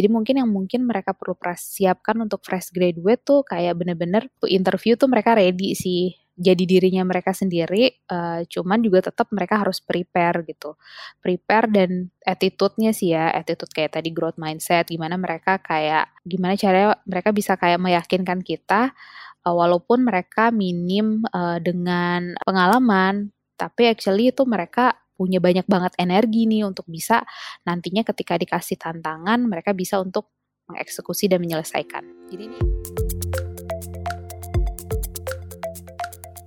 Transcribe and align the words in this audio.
Jadi 0.00 0.08
mungkin 0.08 0.34
yang 0.40 0.48
mungkin 0.48 0.88
mereka 0.88 1.12
perlu 1.12 1.36
persiapkan 1.36 2.16
untuk 2.24 2.40
fresh 2.40 2.72
graduate 2.72 3.20
tuh 3.20 3.44
kayak 3.44 3.76
bener-bener 3.76 4.32
interview 4.48 4.96
tuh 4.96 5.12
mereka 5.12 5.36
ready 5.36 5.76
sih 5.76 6.16
jadi 6.40 6.64
dirinya 6.64 7.04
mereka 7.04 7.36
sendiri, 7.36 8.00
uh, 8.08 8.40
cuman 8.48 8.80
juga 8.80 9.12
tetap 9.12 9.28
mereka 9.28 9.60
harus 9.60 9.84
prepare 9.84 10.40
gitu. 10.48 10.72
Prepare 11.20 11.68
dan 11.68 12.08
attitude-nya 12.24 12.96
sih 12.96 13.12
ya, 13.12 13.28
attitude 13.28 13.68
kayak 13.68 14.00
tadi 14.00 14.08
growth 14.08 14.40
mindset, 14.40 14.88
gimana 14.88 15.20
mereka 15.20 15.60
kayak, 15.60 16.08
gimana 16.24 16.56
caranya 16.56 16.96
mereka 17.04 17.36
bisa 17.36 17.60
kayak 17.60 17.76
meyakinkan 17.76 18.40
kita, 18.40 18.96
uh, 19.44 19.52
walaupun 19.52 20.00
mereka 20.00 20.48
minim 20.48 21.20
uh, 21.28 21.60
dengan 21.60 22.32
pengalaman, 22.48 23.36
tapi 23.60 23.92
actually 23.92 24.32
itu 24.32 24.48
mereka 24.48 24.96
punya 25.20 25.36
banyak 25.36 25.68
banget 25.68 25.92
energi 26.00 26.48
nih 26.48 26.64
untuk 26.64 26.88
bisa 26.88 27.20
nantinya 27.68 28.00
ketika 28.08 28.40
dikasih 28.40 28.80
tantangan, 28.80 29.44
mereka 29.44 29.76
bisa 29.76 30.00
untuk 30.00 30.32
mengeksekusi 30.72 31.28
dan 31.28 31.44
menyelesaikan. 31.44 32.32
Jadi 32.32 32.42
ini 32.48 32.58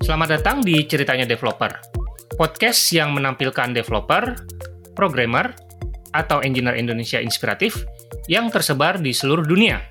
Selamat 0.01 0.41
datang 0.41 0.65
di 0.65 0.81
Ceritanya 0.89 1.29
Developer, 1.29 1.69
podcast 2.33 2.89
yang 2.91 3.13
menampilkan 3.13 3.77
developer, 3.77 4.41
programmer, 4.97 5.53
atau 6.11 6.41
engineer 6.41 6.75
Indonesia 6.75 7.21
inspiratif 7.21 7.85
yang 8.25 8.49
tersebar 8.49 8.97
di 8.97 9.13
seluruh 9.13 9.45
dunia. 9.45 9.85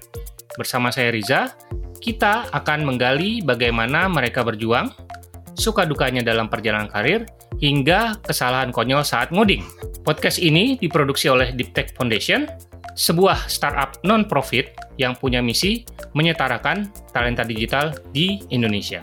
Bersama 0.59 0.93
saya 0.93 1.15
Riza, 1.15 1.55
kita 2.03 2.51
akan 2.53 2.85
menggali 2.85 3.41
bagaimana 3.41 4.05
mereka 4.11 4.45
berjuang, 4.45 4.93
suka 5.57 5.89
dukanya 5.89 6.21
dalam 6.21 6.53
perjalanan 6.53 6.93
karir, 6.93 7.25
hingga 7.59 8.21
kesalahan 8.25 8.71
konyol 8.71 9.05
saat 9.05 9.35
ngoding. 9.35 9.65
Podcast 10.07 10.39
ini 10.41 10.79
diproduksi 10.79 11.29
oleh 11.29 11.53
Deep 11.53 11.77
Tech 11.77 11.93
Foundation, 11.99 12.49
sebuah 12.97 13.49
startup 13.49 13.97
non-profit 14.05 14.73
yang 15.01 15.17
punya 15.17 15.41
misi 15.41 15.85
menyetarakan 16.13 16.89
talenta 17.13 17.45
digital 17.45 17.97
di 18.13 18.41
Indonesia. 18.53 19.01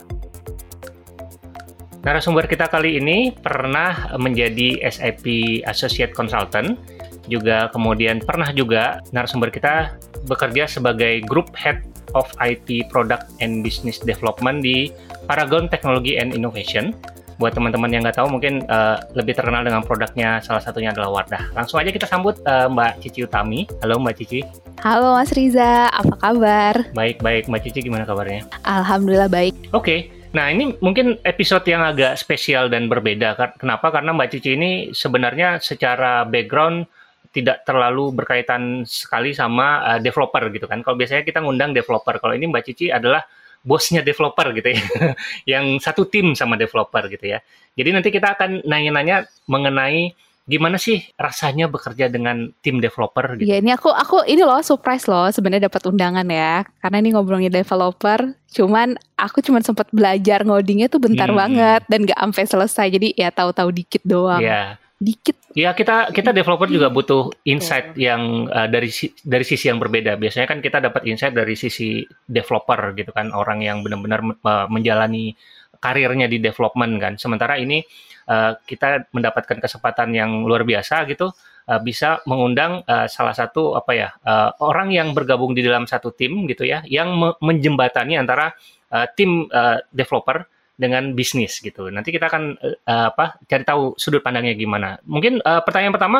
Narasumber 2.00 2.48
kita 2.48 2.72
kali 2.72 2.96
ini 2.96 3.36
pernah 3.36 4.16
menjadi 4.16 4.80
SAP 4.88 5.26
Associate 5.68 6.16
Consultant, 6.16 6.80
juga 7.28 7.68
kemudian 7.76 8.24
pernah 8.24 8.50
juga 8.56 9.04
narasumber 9.12 9.52
kita 9.52 10.00
bekerja 10.26 10.66
sebagai 10.66 11.22
Group 11.28 11.52
Head 11.60 11.84
of 12.18 12.26
IT 12.42 12.90
Product 12.90 13.28
and 13.44 13.62
Business 13.62 14.02
Development 14.02 14.64
di 14.64 14.90
Paragon 15.28 15.70
Technology 15.70 16.18
and 16.18 16.34
Innovation. 16.34 16.96
Buat 17.40 17.56
teman-teman 17.56 17.88
yang 17.88 18.04
nggak 18.04 18.20
tahu 18.20 18.28
mungkin 18.36 18.68
uh, 18.68 19.00
lebih 19.16 19.32
terkenal 19.32 19.64
dengan 19.64 19.80
produknya 19.80 20.44
salah 20.44 20.60
satunya 20.60 20.92
adalah 20.92 21.08
Wardah. 21.08 21.56
Langsung 21.56 21.80
aja 21.80 21.88
kita 21.88 22.04
sambut 22.04 22.36
uh, 22.44 22.68
Mbak 22.68 23.00
Cici 23.00 23.24
Utami. 23.24 23.64
Halo 23.80 23.96
Mbak 23.96 24.16
Cici. 24.20 24.44
Halo 24.84 25.16
Mas 25.16 25.32
Riza, 25.32 25.88
apa 25.88 26.20
kabar? 26.20 26.92
Baik, 26.92 27.24
baik. 27.24 27.48
Mbak 27.48 27.62
Cici 27.64 27.88
gimana 27.88 28.04
kabarnya? 28.04 28.44
Alhamdulillah 28.68 29.32
baik. 29.32 29.56
Oke, 29.72 29.72
okay. 29.72 30.00
Nah, 30.36 30.52
ini 30.52 30.76
mungkin 30.84 31.16
episode 31.24 31.64
yang 31.64 31.80
agak 31.80 32.20
spesial 32.20 32.68
dan 32.68 32.92
berbeda. 32.92 33.56
Kenapa? 33.56 33.88
Karena 33.88 34.12
Mbak 34.12 34.30
Cici 34.36 34.60
ini 34.60 34.72
sebenarnya 34.92 35.64
secara 35.64 36.28
background 36.28 36.92
tidak 37.32 37.64
terlalu 37.64 38.12
berkaitan 38.20 38.84
sekali 38.84 39.32
sama 39.32 39.96
uh, 39.96 40.00
developer 40.04 40.44
gitu 40.52 40.68
kan. 40.68 40.84
Kalau 40.84 41.00
biasanya 41.00 41.24
kita 41.24 41.40
ngundang 41.40 41.72
developer, 41.72 42.20
kalau 42.20 42.36
ini 42.36 42.52
Mbak 42.52 42.64
Cici 42.68 42.92
adalah 42.92 43.24
bosnya 43.64 44.02
developer 44.02 44.50
gitu 44.56 44.70
ya, 44.72 44.82
yang 45.58 45.66
satu 45.78 46.08
tim 46.08 46.34
sama 46.34 46.56
developer 46.56 47.06
gitu 47.12 47.26
ya. 47.36 47.40
Jadi 47.76 47.90
nanti 47.92 48.10
kita 48.12 48.36
akan 48.36 48.64
nanya-nanya 48.68 49.28
mengenai 49.48 50.16
gimana 50.50 50.82
sih 50.82 51.06
rasanya 51.14 51.70
bekerja 51.70 52.10
dengan 52.10 52.50
tim 52.66 52.82
developer 52.82 53.38
gitu? 53.38 53.46
Ya 53.46 53.62
ini 53.62 53.70
aku 53.70 53.94
aku 53.94 54.26
ini 54.26 54.42
loh 54.42 54.58
surprise 54.66 55.06
loh 55.06 55.30
sebenarnya 55.30 55.70
dapat 55.70 55.86
undangan 55.86 56.26
ya 56.26 56.66
karena 56.82 56.98
ini 56.98 57.10
ngobrolnya 57.14 57.54
developer. 57.54 58.34
Cuman 58.50 58.98
aku 59.14 59.46
cuma 59.46 59.62
sempat 59.62 59.86
belajar 59.94 60.42
ngodingnya 60.42 60.90
tuh 60.90 60.98
bentar 60.98 61.30
hmm. 61.30 61.38
banget 61.38 61.82
dan 61.86 62.00
gak 62.10 62.18
sampai 62.18 62.44
selesai 62.50 62.88
jadi 62.90 63.08
ya 63.14 63.30
tahu-tahu 63.30 63.70
dikit 63.70 64.02
doang. 64.02 64.42
Iya. 64.42 64.82
Dikit. 64.98 65.38
Ya 65.58 65.74
kita 65.74 66.14
kita 66.14 66.30
developer 66.30 66.70
juga 66.70 66.94
butuh 66.94 67.34
insight 67.50 67.98
yeah. 67.98 68.14
yang 68.14 68.46
uh, 68.54 68.70
dari 68.70 68.94
dari 69.26 69.42
sisi 69.42 69.66
yang 69.66 69.82
berbeda. 69.82 70.14
Biasanya 70.22 70.46
kan 70.46 70.62
kita 70.62 70.78
dapat 70.78 71.10
insight 71.10 71.34
dari 71.34 71.58
sisi 71.58 72.06
developer 72.30 72.94
gitu 72.94 73.10
kan 73.10 73.34
orang 73.34 73.66
yang 73.66 73.82
benar-benar 73.82 74.22
uh, 74.46 74.70
menjalani 74.70 75.34
karirnya 75.82 76.30
di 76.30 76.38
development 76.38 76.94
kan. 77.02 77.14
Sementara 77.18 77.58
ini 77.58 77.82
uh, 78.30 78.54
kita 78.62 79.10
mendapatkan 79.10 79.58
kesempatan 79.58 80.14
yang 80.14 80.46
luar 80.46 80.62
biasa 80.62 81.10
gitu 81.10 81.34
uh, 81.66 81.82
bisa 81.82 82.22
mengundang 82.30 82.86
uh, 82.86 83.10
salah 83.10 83.34
satu 83.34 83.74
apa 83.74 83.92
ya 83.98 84.10
uh, 84.26 84.54
orang 84.62 84.94
yang 84.94 85.18
bergabung 85.18 85.58
di 85.58 85.66
dalam 85.66 85.90
satu 85.90 86.14
tim 86.14 86.46
gitu 86.46 86.66
ya 86.66 86.86
yang 86.86 87.14
me 87.18 87.34
menjembatani 87.42 88.22
antara 88.22 88.54
uh, 88.94 89.10
tim 89.18 89.50
uh, 89.50 89.82
developer 89.90 90.46
dengan 90.80 91.12
bisnis 91.12 91.60
gitu. 91.60 91.92
Nanti 91.92 92.16
kita 92.16 92.32
akan 92.32 92.56
uh, 92.64 93.12
apa 93.12 93.36
cari 93.44 93.68
tahu 93.68 94.00
sudut 94.00 94.24
pandangnya 94.24 94.56
gimana. 94.56 94.96
Mungkin 95.04 95.44
uh, 95.44 95.60
pertanyaan 95.68 95.92
pertama 95.92 96.20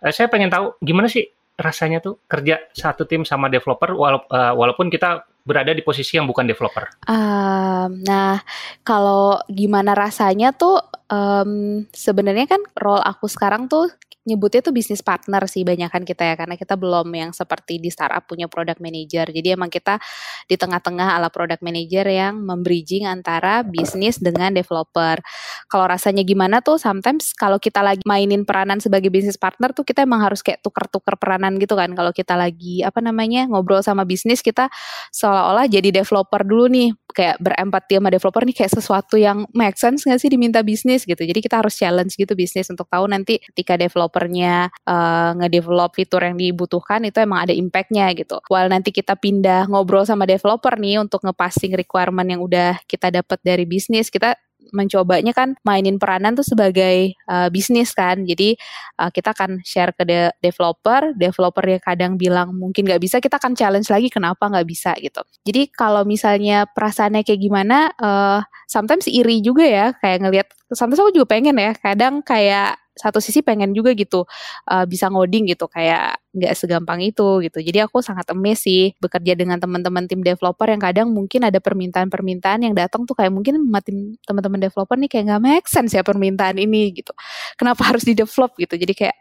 uh, 0.00 0.12
saya 0.14 0.30
pengen 0.30 0.46
tahu 0.46 0.78
gimana 0.78 1.10
sih 1.10 1.26
rasanya 1.58 1.98
tuh 1.98 2.22
kerja 2.30 2.62
satu 2.70 3.08
tim 3.08 3.26
sama 3.26 3.50
developer 3.50 3.96
wala 3.96 4.22
uh, 4.30 4.54
walaupun 4.54 4.92
kita 4.92 5.26
berada 5.46 5.70
di 5.74 5.82
posisi 5.82 6.18
yang 6.18 6.26
bukan 6.26 6.46
developer? 6.46 6.90
Um, 7.06 8.02
nah, 8.02 8.42
kalau 8.82 9.38
gimana 9.46 9.94
rasanya 9.94 10.50
tuh 10.54 10.82
um, 11.06 11.82
sebenarnya 11.94 12.50
kan 12.50 12.62
role 12.78 13.02
aku 13.02 13.30
sekarang 13.30 13.70
tuh 13.70 13.90
nyebutnya 14.26 14.60
tuh 14.60 14.74
bisnis 14.74 15.00
partner 15.00 15.46
sih 15.46 15.62
banyak 15.62 15.86
kan 15.86 16.02
kita 16.02 16.26
ya 16.26 16.34
karena 16.34 16.58
kita 16.58 16.74
belum 16.74 17.06
yang 17.14 17.30
seperti 17.30 17.78
di 17.78 17.88
startup 17.94 18.26
punya 18.26 18.50
product 18.50 18.82
manager. 18.82 19.30
Jadi 19.30 19.54
emang 19.54 19.70
kita 19.70 20.02
di 20.50 20.58
tengah-tengah 20.58 21.14
ala 21.14 21.30
product 21.30 21.62
manager 21.62 22.02
yang 22.10 22.42
membridging 22.42 23.06
antara 23.06 23.62
bisnis 23.62 24.18
dengan 24.18 24.50
developer. 24.50 25.22
Kalau 25.70 25.86
rasanya 25.86 26.26
gimana 26.26 26.58
tuh 26.58 26.76
sometimes 26.82 27.30
kalau 27.32 27.62
kita 27.62 27.80
lagi 27.86 28.02
mainin 28.02 28.42
peranan 28.42 28.82
sebagai 28.82 29.08
bisnis 29.08 29.38
partner 29.38 29.70
tuh 29.70 29.86
kita 29.86 30.02
emang 30.02 30.26
harus 30.26 30.42
kayak 30.42 30.60
tuker-tuker 30.66 31.14
peranan 31.16 31.56
gitu 31.62 31.78
kan. 31.78 31.94
Kalau 31.94 32.10
kita 32.10 32.34
lagi 32.34 32.82
apa 32.82 32.98
namanya 32.98 33.46
ngobrol 33.46 33.80
sama 33.80 34.02
bisnis 34.02 34.42
kita 34.42 34.66
seolah-olah 35.14 35.70
jadi 35.70 36.02
developer 36.02 36.42
dulu 36.42 36.66
nih 36.66 36.90
kayak 37.16 37.40
berempati 37.40 37.96
sama 37.96 38.12
developer 38.12 38.42
nih 38.44 38.56
kayak 38.60 38.72
sesuatu 38.76 39.16
yang 39.16 39.48
make 39.56 39.80
sense 39.80 40.04
nggak 40.04 40.20
sih 40.20 40.28
diminta 40.28 40.60
bisnis 40.60 41.08
gitu. 41.08 41.24
Jadi 41.24 41.40
kita 41.40 41.64
harus 41.64 41.72
challenge 41.72 42.12
gitu 42.20 42.36
bisnis 42.36 42.68
untuk 42.68 42.84
tahu 42.92 43.08
nanti 43.08 43.40
ketika 43.40 43.80
developer 43.80 43.96
developernya 43.96 44.68
uh, 44.84 45.32
ngedevelop 45.40 45.96
fitur 45.96 46.20
yang 46.20 46.36
dibutuhkan 46.36 47.00
itu 47.08 47.16
emang 47.24 47.48
ada 47.48 47.56
impactnya 47.56 48.12
gitu. 48.12 48.38
While 48.52 48.68
nanti 48.68 48.92
kita 48.92 49.16
pindah 49.16 49.72
ngobrol 49.72 50.04
sama 50.04 50.28
developer 50.28 50.76
nih 50.76 51.00
untuk 51.00 51.24
ngepassing 51.24 51.72
requirement 51.72 52.28
yang 52.28 52.44
udah 52.44 52.76
kita 52.84 53.08
dapat 53.08 53.40
dari 53.40 53.64
bisnis, 53.64 54.12
kita 54.12 54.36
mencobanya 54.70 55.34
kan 55.36 55.58
mainin 55.66 55.98
peranan 56.00 56.34
tuh 56.38 56.46
sebagai 56.46 57.14
uh, 57.28 57.50
bisnis 57.50 57.92
kan. 57.92 58.24
Jadi 58.24 58.56
uh, 59.02 59.10
kita 59.10 59.34
akan 59.34 59.60
share 59.66 59.92
ke 59.92 60.06
de 60.06 60.30
developer 60.40 61.12
developer 61.18 61.64
yang 61.66 61.82
kadang 61.82 62.12
bilang 62.14 62.54
mungkin 62.54 62.86
nggak 62.86 63.02
bisa 63.02 63.16
kita 63.18 63.36
akan 63.36 63.58
challenge 63.58 63.90
lagi 63.90 64.08
kenapa 64.08 64.46
nggak 64.46 64.66
bisa 64.66 64.94
gitu. 65.02 65.20
Jadi 65.44 65.68
kalau 65.74 66.06
misalnya 66.06 66.64
perasaannya 66.70 67.26
kayak 67.26 67.40
gimana 67.42 67.90
uh, 68.00 68.40
sometimes 68.70 69.10
iri 69.10 69.42
juga 69.42 69.66
ya 69.66 69.86
kayak 69.98 70.24
ngelihat 70.24 70.48
sometimes 70.72 71.02
aku 71.02 71.12
juga 71.12 71.36
pengen 71.36 71.58
ya 71.58 71.74
kadang 71.76 72.24
kayak 72.24 72.78
satu 72.96 73.20
sisi 73.20 73.44
pengen 73.44 73.76
juga 73.76 73.92
gitu 73.92 74.24
uh, 74.72 74.84
bisa 74.88 75.12
ngoding 75.12 75.52
gitu 75.52 75.68
kayak 75.68 76.16
nggak 76.36 76.52
segampang 76.56 77.00
itu 77.04 77.44
gitu. 77.44 77.58
Jadi 77.60 77.84
aku 77.84 78.00
sangat 78.00 78.28
emes 78.32 78.64
sih 78.64 78.92
bekerja 79.00 79.36
dengan 79.36 79.60
teman-teman 79.60 80.08
tim 80.08 80.20
developer 80.24 80.68
yang 80.68 80.80
kadang 80.80 81.08
mungkin 81.12 81.44
ada 81.48 81.60
permintaan-permintaan 81.60 82.64
yang 82.64 82.74
datang 82.76 83.04
tuh 83.04 83.16
kayak 83.16 83.32
mungkin 83.32 83.60
tim 83.84 84.16
teman-teman 84.24 84.60
developer 84.64 84.96
nih 84.96 85.08
kayak 85.12 85.24
nggak 85.32 85.42
make 85.44 85.66
sense 85.68 85.92
ya 85.92 86.02
permintaan 86.04 86.56
ini 86.56 86.92
gitu. 86.96 87.12
Kenapa 87.60 87.92
harus 87.92 88.04
di 88.04 88.16
develop 88.16 88.56
gitu? 88.56 88.76
Jadi 88.76 88.92
kayak 88.96 89.16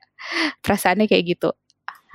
perasaannya 0.64 1.06
kayak 1.12 1.38
gitu 1.38 1.52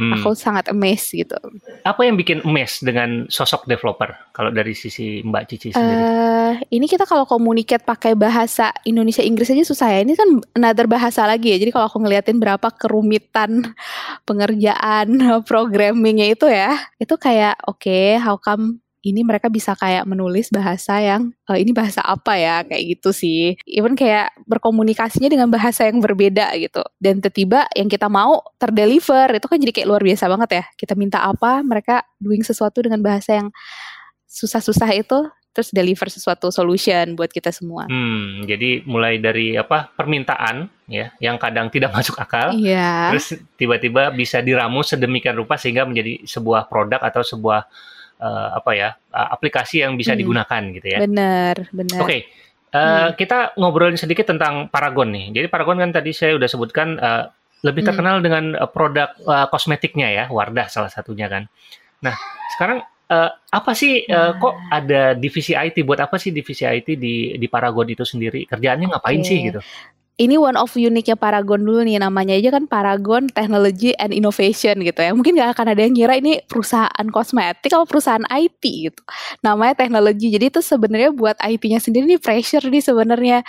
Hmm. 0.00 0.16
Aku 0.16 0.32
sangat 0.32 0.72
amazed 0.72 1.12
gitu. 1.12 1.36
Apa 1.84 2.08
yang 2.08 2.16
bikin 2.16 2.40
amazed 2.40 2.80
dengan 2.88 3.28
sosok 3.28 3.68
developer 3.68 4.08
kalau 4.32 4.48
dari 4.48 4.72
sisi 4.72 5.20
Mbak 5.20 5.44
Cici 5.44 5.68
sendiri? 5.76 6.00
Uh, 6.00 6.52
ini 6.72 6.88
kita 6.88 7.04
kalau 7.04 7.28
komunikasi 7.28 7.84
pakai 7.84 8.16
bahasa 8.16 8.72
Indonesia 8.88 9.20
Inggris 9.20 9.52
aja 9.52 9.60
susah 9.60 9.92
ya. 9.92 10.00
Ini 10.00 10.16
kan 10.16 10.40
another 10.56 10.88
bahasa 10.88 11.28
lagi 11.28 11.52
ya. 11.52 11.60
Jadi 11.60 11.68
kalau 11.68 11.92
aku 11.92 12.00
ngeliatin 12.00 12.40
berapa 12.40 12.72
kerumitan 12.72 13.76
pengerjaan 14.28 15.20
programmingnya 15.50 16.32
itu 16.32 16.48
ya, 16.48 16.80
itu 16.96 17.14
kayak 17.20 17.60
oke, 17.68 17.84
okay, 17.84 18.16
how 18.16 18.40
come 18.40 18.80
ini 19.00 19.24
mereka 19.24 19.48
bisa 19.48 19.72
kayak 19.72 20.04
menulis 20.04 20.52
bahasa 20.52 21.00
yang 21.00 21.32
uh, 21.48 21.56
ini 21.56 21.72
bahasa 21.72 22.04
apa 22.04 22.36
ya 22.36 22.60
kayak 22.68 22.98
gitu 23.00 23.10
sih. 23.16 23.56
Even 23.64 23.96
kayak 23.96 24.32
berkomunikasinya 24.44 25.32
dengan 25.32 25.48
bahasa 25.48 25.88
yang 25.88 26.04
berbeda 26.04 26.52
gitu. 26.60 26.84
Dan 27.00 27.24
tiba-tiba 27.24 27.64
yang 27.72 27.88
kita 27.88 28.12
mau 28.12 28.44
terdeliver 28.60 29.32
itu 29.32 29.46
kan 29.48 29.56
jadi 29.56 29.72
kayak 29.72 29.88
luar 29.88 30.02
biasa 30.04 30.24
banget 30.28 30.50
ya. 30.52 30.64
Kita 30.76 30.92
minta 31.00 31.24
apa, 31.24 31.64
mereka 31.64 32.04
doing 32.20 32.44
sesuatu 32.44 32.84
dengan 32.84 33.00
bahasa 33.00 33.40
yang 33.40 33.48
susah-susah 34.28 34.90
itu 34.94 35.18
terus 35.50 35.74
deliver 35.74 36.06
sesuatu 36.06 36.54
solution 36.54 37.18
buat 37.18 37.26
kita 37.34 37.50
semua. 37.50 37.90
Hmm, 37.90 38.46
jadi 38.46 38.86
mulai 38.86 39.18
dari 39.18 39.58
apa 39.58 39.90
permintaan 39.98 40.70
ya, 40.86 41.10
yang 41.18 41.42
kadang 41.42 41.66
tidak 41.74 41.90
masuk 41.96 42.14
akal, 42.22 42.54
Iya. 42.54 43.10
terus 43.10 43.34
tiba-tiba 43.58 44.14
bisa 44.14 44.38
diramu 44.38 44.86
sedemikian 44.86 45.34
rupa 45.34 45.58
sehingga 45.58 45.82
menjadi 45.82 46.22
sebuah 46.22 46.70
produk 46.70 47.02
atau 47.02 47.26
sebuah 47.26 47.66
uh, 48.20 48.60
apa 48.60 48.70
ya 48.76 48.88
uh, 49.10 49.28
aplikasi 49.32 49.82
yang 49.82 49.96
bisa 49.96 50.12
Hmm. 50.12 50.20
digunakan 50.20 50.62
gitu 50.76 50.86
ya. 50.86 50.98
Bener, 51.02 51.56
bener. 51.72 52.00
Oke, 52.04 52.28
uh, 52.76 53.16
kita 53.16 53.56
ngobrolin 53.56 53.96
sedikit 53.96 54.28
tentang 54.28 54.68
Paragon 54.68 55.10
nih. 55.10 55.32
Jadi 55.34 55.46
Paragon 55.48 55.80
kan 55.80 55.90
tadi 55.90 56.12
saya 56.12 56.36
udah 56.36 56.48
sebutkan 56.48 57.00
uh, 57.00 57.32
lebih 57.60 57.84
Hmm. 57.84 57.88
terkenal 57.92 58.16
dengan 58.20 58.44
uh, 58.56 58.68
produk 58.68 59.10
uh, 59.24 59.48
kosmetiknya 59.48 60.08
ya, 60.12 60.24
Wardah 60.28 60.68
salah 60.68 60.88
satunya 60.92 61.26
kan. 61.28 61.48
Nah, 62.00 62.16
sekarang 62.56 62.80
uh, 63.12 63.30
apa 63.52 63.72
sih 63.76 64.04
uh, 64.08 64.32
kok 64.36 64.56
ada 64.72 65.12
divisi 65.12 65.52
IT? 65.52 65.84
Buat 65.84 66.08
apa 66.08 66.16
sih 66.16 66.32
divisi 66.32 66.64
IT 66.64 66.96
di 66.96 67.36
di 67.36 67.46
Paragon 67.48 67.84
itu 67.88 68.04
sendiri? 68.06 68.48
Kerjaannya 68.48 68.88
ngapain 68.96 69.20
Oke. 69.20 69.28
sih 69.28 69.38
gitu? 69.52 69.60
Ini 70.20 70.36
one 70.36 70.60
of 70.60 70.76
uniknya 70.76 71.16
Paragon 71.16 71.64
dulu 71.64 71.80
nih 71.80 71.96
namanya 71.96 72.36
aja 72.36 72.52
kan 72.52 72.68
Paragon 72.68 73.24
Technology 73.32 73.96
and 73.96 74.12
Innovation 74.12 74.84
gitu 74.84 75.00
ya. 75.00 75.16
Mungkin 75.16 75.32
nggak 75.32 75.56
akan 75.56 75.72
ada 75.72 75.80
yang 75.80 75.96
ngira 75.96 76.20
ini 76.20 76.44
perusahaan 76.44 77.06
kosmetik 77.08 77.72
atau 77.72 77.88
perusahaan 77.88 78.20
IT 78.28 78.60
gitu. 78.60 79.00
Namanya 79.40 79.80
teknologi. 79.80 80.28
Jadi 80.28 80.52
itu 80.52 80.60
sebenarnya 80.60 81.16
buat 81.16 81.40
IT-nya 81.40 81.80
sendiri 81.80 82.04
nih 82.04 82.20
pressure 82.20 82.68
nih 82.68 82.84
sebenarnya 82.84 83.40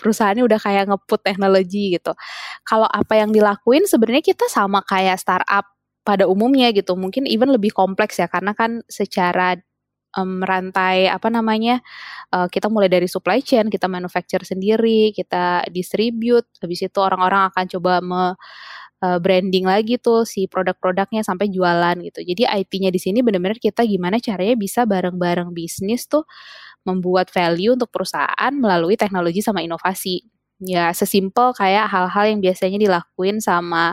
perusahaannya 0.00 0.48
udah 0.48 0.56
kayak 0.64 0.84
ngeput 0.88 1.20
teknologi 1.20 2.00
gitu. 2.00 2.16
Kalau 2.64 2.88
apa 2.88 3.20
yang 3.20 3.28
dilakuin 3.28 3.84
sebenarnya 3.84 4.24
kita 4.24 4.48
sama 4.48 4.80
kayak 4.80 5.20
startup 5.20 5.68
pada 6.08 6.24
umumnya 6.24 6.72
gitu. 6.72 6.96
Mungkin 6.96 7.28
even 7.28 7.52
lebih 7.52 7.76
kompleks 7.76 8.16
ya 8.16 8.32
karena 8.32 8.56
kan 8.56 8.80
secara 8.88 9.60
em, 10.18 10.40
rantai 10.42 11.10
apa 11.10 11.28
namanya 11.30 11.82
uh, 12.34 12.46
kita 12.50 12.66
mulai 12.72 12.90
dari 12.90 13.06
supply 13.06 13.40
chain, 13.42 13.70
kita 13.70 13.86
manufacture 13.90 14.42
sendiri, 14.42 15.14
kita 15.14 15.66
distribute, 15.70 16.46
habis 16.62 16.82
itu 16.86 16.98
orang-orang 16.98 17.50
akan 17.52 17.64
coba 17.70 17.92
me 18.02 18.22
uh, 19.04 19.18
branding 19.20 19.68
lagi 19.68 20.00
tuh 20.00 20.24
si 20.24 20.48
produk-produknya 20.48 21.20
sampai 21.26 21.52
jualan 21.52 21.96
gitu. 22.00 22.20
Jadi 22.24 22.48
IP-nya 22.48 22.90
di 22.94 23.00
sini 23.02 23.20
benar-benar 23.20 23.60
kita 23.60 23.84
gimana 23.84 24.16
caranya 24.22 24.56
bisa 24.56 24.88
bareng-bareng 24.88 25.52
bisnis 25.52 26.08
tuh 26.08 26.24
membuat 26.84 27.32
value 27.32 27.76
untuk 27.76 27.88
perusahaan 27.92 28.52
melalui 28.54 28.96
teknologi 28.96 29.40
sama 29.44 29.64
inovasi. 29.64 30.24
Ya 30.62 30.94
sesimpel 30.94 31.52
kayak 31.56 31.90
hal-hal 31.90 32.24
yang 32.30 32.40
biasanya 32.40 32.78
dilakuin 32.78 33.42
sama 33.42 33.92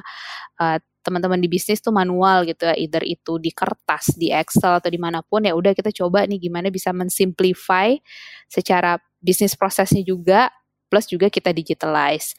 uh, 0.61 0.77
teman-teman 1.01 1.41
di 1.41 1.49
bisnis 1.49 1.81
tuh 1.81 1.93
manual 1.93 2.45
gitu 2.45 2.69
ya, 2.69 2.75
either 2.77 3.01
itu 3.05 3.41
di 3.41 3.49
kertas, 3.49 4.13
di 4.15 4.29
Excel 4.29 4.77
atau 4.77 4.89
di 4.89 5.01
mana 5.01 5.25
pun 5.25 5.41
ya 5.45 5.53
udah 5.57 5.73
kita 5.73 5.89
coba 5.93 6.25
nih 6.29 6.37
gimana 6.37 6.69
bisa 6.69 6.93
mensimplify 6.93 7.97
secara 8.45 9.01
bisnis 9.21 9.57
prosesnya 9.57 10.05
juga, 10.05 10.49
plus 10.89 11.09
juga 11.09 11.27
kita 11.29 11.49
digitalize. 11.51 12.37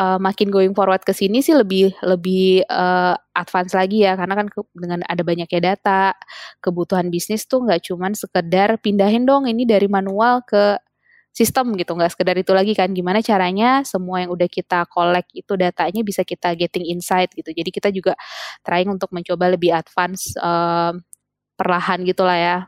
Uh, 0.00 0.16
makin 0.16 0.48
going 0.48 0.72
forward 0.72 1.02
ke 1.04 1.12
sini 1.12 1.44
sih 1.44 1.52
lebih 1.52 1.92
lebih 2.00 2.64
uh, 2.72 3.12
advance 3.36 3.76
lagi 3.76 4.06
ya 4.06 4.16
karena 4.16 4.32
kan 4.38 4.46
ke, 4.48 4.62
dengan 4.72 5.04
ada 5.04 5.20
banyaknya 5.20 5.74
data 5.74 6.16
kebutuhan 6.62 7.12
bisnis 7.12 7.44
tuh 7.44 7.66
nggak 7.68 7.90
cuman 7.90 8.16
sekedar 8.16 8.80
pindahin 8.80 9.28
dong 9.28 9.44
ini 9.44 9.68
dari 9.68 9.90
manual 9.90 10.40
ke 10.46 10.78
sistem 11.30 11.72
gitu 11.78 11.94
nggak 11.94 12.12
sekedar 12.14 12.36
itu 12.36 12.52
lagi 12.52 12.74
kan. 12.74 12.90
Gimana 12.90 13.22
caranya 13.22 13.86
semua 13.86 14.22
yang 14.22 14.30
udah 14.34 14.48
kita 14.50 14.84
collect 14.90 15.30
itu 15.32 15.54
datanya 15.54 16.02
bisa 16.02 16.26
kita 16.26 16.54
getting 16.58 16.86
insight 16.90 17.30
gitu. 17.34 17.50
Jadi 17.54 17.70
kita 17.70 17.88
juga 17.94 18.18
trying 18.66 18.90
untuk 18.90 19.10
mencoba 19.14 19.54
lebih 19.54 19.70
advance 19.74 20.34
um, 20.38 21.00
perlahan 21.54 22.02
gitulah 22.06 22.36
ya. 22.38 22.58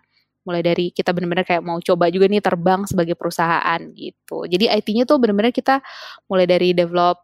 Mulai 0.46 0.62
dari 0.62 0.86
kita 0.90 1.14
benar-benar 1.14 1.46
kayak 1.46 1.62
mau 1.62 1.78
coba 1.78 2.10
juga 2.10 2.26
nih 2.26 2.42
terbang 2.42 2.82
sebagai 2.86 3.14
perusahaan 3.18 3.80
gitu. 3.94 4.46
Jadi 4.46 4.66
IT-nya 4.70 5.04
tuh 5.06 5.18
benar-benar 5.22 5.54
kita 5.54 5.82
mulai 6.26 6.46
dari 6.50 6.74
develop 6.74 7.22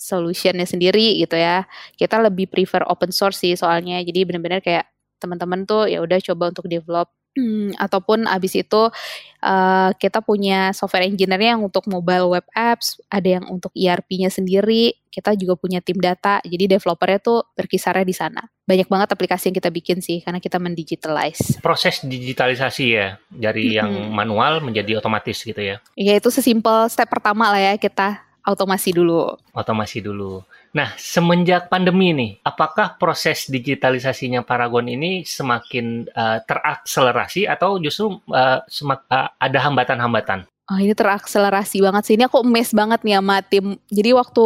solutionnya 0.00 0.64
sendiri 0.64 1.20
gitu 1.20 1.36
ya. 1.36 1.68
Kita 1.96 2.20
lebih 2.20 2.48
prefer 2.48 2.84
open 2.88 3.12
source 3.12 3.44
sih 3.44 3.52
soalnya. 3.56 4.00
Jadi 4.00 4.24
benar-benar 4.28 4.64
kayak 4.64 4.88
teman-teman 5.20 5.68
tuh 5.68 5.84
ya 5.88 6.00
udah 6.00 6.16
coba 6.24 6.48
untuk 6.52 6.64
develop 6.68 7.12
Hmm, 7.30 7.70
ataupun 7.78 8.26
abis 8.26 8.58
itu 8.58 8.90
uh, 9.38 9.90
kita 9.94 10.18
punya 10.18 10.74
software 10.74 11.06
engineer 11.06 11.54
yang 11.54 11.62
untuk 11.62 11.86
mobile 11.86 12.26
web 12.26 12.42
apps, 12.58 12.98
ada 13.06 13.38
yang 13.38 13.46
untuk 13.46 13.70
ERP-nya 13.70 14.34
sendiri, 14.34 14.98
kita 15.14 15.38
juga 15.38 15.54
punya 15.54 15.78
tim 15.78 16.02
data, 16.02 16.42
jadi 16.42 16.74
developernya 16.74 17.22
tuh 17.22 17.46
berkisarnya 17.54 18.02
di 18.02 18.10
sana. 18.10 18.42
Banyak 18.66 18.90
banget 18.90 19.14
aplikasi 19.14 19.54
yang 19.54 19.56
kita 19.62 19.70
bikin 19.70 20.02
sih, 20.02 20.26
karena 20.26 20.42
kita 20.42 20.58
mendigitalize. 20.58 21.62
Proses 21.62 22.02
digitalisasi 22.02 22.84
ya, 22.98 23.14
dari 23.30 23.78
yang 23.78 23.94
Mm-mm. 23.94 24.10
manual 24.10 24.58
menjadi 24.58 24.98
otomatis 24.98 25.38
gitu 25.46 25.62
ya. 25.62 25.78
Ya 25.94 26.18
itu 26.18 26.34
sesimpel 26.34 26.90
step 26.90 27.06
pertama 27.06 27.54
lah 27.54 27.62
ya 27.62 27.74
kita 27.78 28.26
automasi 28.42 28.90
dulu. 28.90 29.38
Otomasi 29.54 30.02
dulu. 30.02 30.42
Nah, 30.70 30.94
semenjak 30.94 31.66
pandemi 31.66 32.14
nih, 32.14 32.30
apakah 32.46 32.94
proses 32.94 33.50
digitalisasinya 33.50 34.46
Paragon 34.46 34.86
ini 34.86 35.26
semakin 35.26 36.06
uh, 36.14 36.38
terakselerasi 36.46 37.50
atau 37.50 37.82
justru 37.82 38.22
uh, 38.30 38.62
semak- 38.70 39.06
uh, 39.10 39.34
ada 39.42 39.58
hambatan-hambatan? 39.66 40.46
Oh 40.70 40.78
ini 40.78 40.94
terakselerasi 40.94 41.82
banget 41.82 42.02
sih. 42.06 42.14
Ini 42.14 42.30
aku 42.30 42.46
emes 42.46 42.70
banget 42.70 43.02
nih 43.02 43.18
sama 43.18 43.42
tim. 43.42 43.74
Jadi 43.90 44.14
waktu 44.14 44.44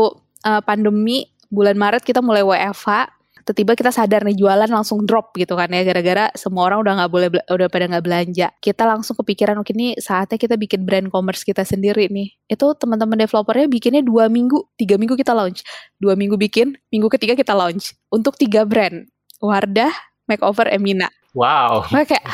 uh, 0.49 0.61
pandemi 0.65 1.29
bulan 1.53 1.76
Maret 1.76 2.00
kita 2.00 2.25
mulai 2.25 2.41
WFH, 2.41 3.12
tiba-tiba 3.44 3.76
kita 3.76 3.93
sadar 3.93 4.25
nih 4.25 4.41
jualan 4.41 4.67
langsung 4.73 5.05
drop 5.05 5.37
gitu 5.37 5.52
kan 5.52 5.69
ya 5.69 5.85
gara-gara 5.85 6.32
semua 6.32 6.64
orang 6.64 6.81
udah 6.81 6.93
nggak 6.96 7.11
boleh 7.12 7.29
udah 7.44 7.69
pada 7.69 7.85
nggak 7.93 8.05
belanja. 8.05 8.49
Kita 8.56 8.88
langsung 8.88 9.20
kepikiran 9.20 9.61
oke 9.61 9.76
ini 9.76 9.93
saatnya 10.00 10.41
kita 10.41 10.56
bikin 10.56 10.88
brand 10.88 11.12
commerce 11.12 11.44
kita 11.44 11.61
sendiri 11.61 12.08
nih. 12.08 12.32
Itu 12.49 12.73
teman-teman 12.73 13.20
developernya 13.20 13.69
bikinnya 13.69 14.00
dua 14.00 14.32
minggu, 14.32 14.64
tiga 14.81 14.96
minggu 14.96 15.12
kita 15.20 15.37
launch, 15.37 15.61
dua 16.00 16.17
minggu 16.17 16.41
bikin, 16.41 16.73
minggu 16.88 17.12
ketiga 17.12 17.37
kita 17.37 17.52
launch 17.52 17.93
untuk 18.08 18.41
tiga 18.41 18.64
brand. 18.64 19.05
Wardah, 19.44 19.93
Makeover, 20.25 20.73
Emina. 20.73 21.12
Wow. 21.37 21.85
Kayak 21.93 22.25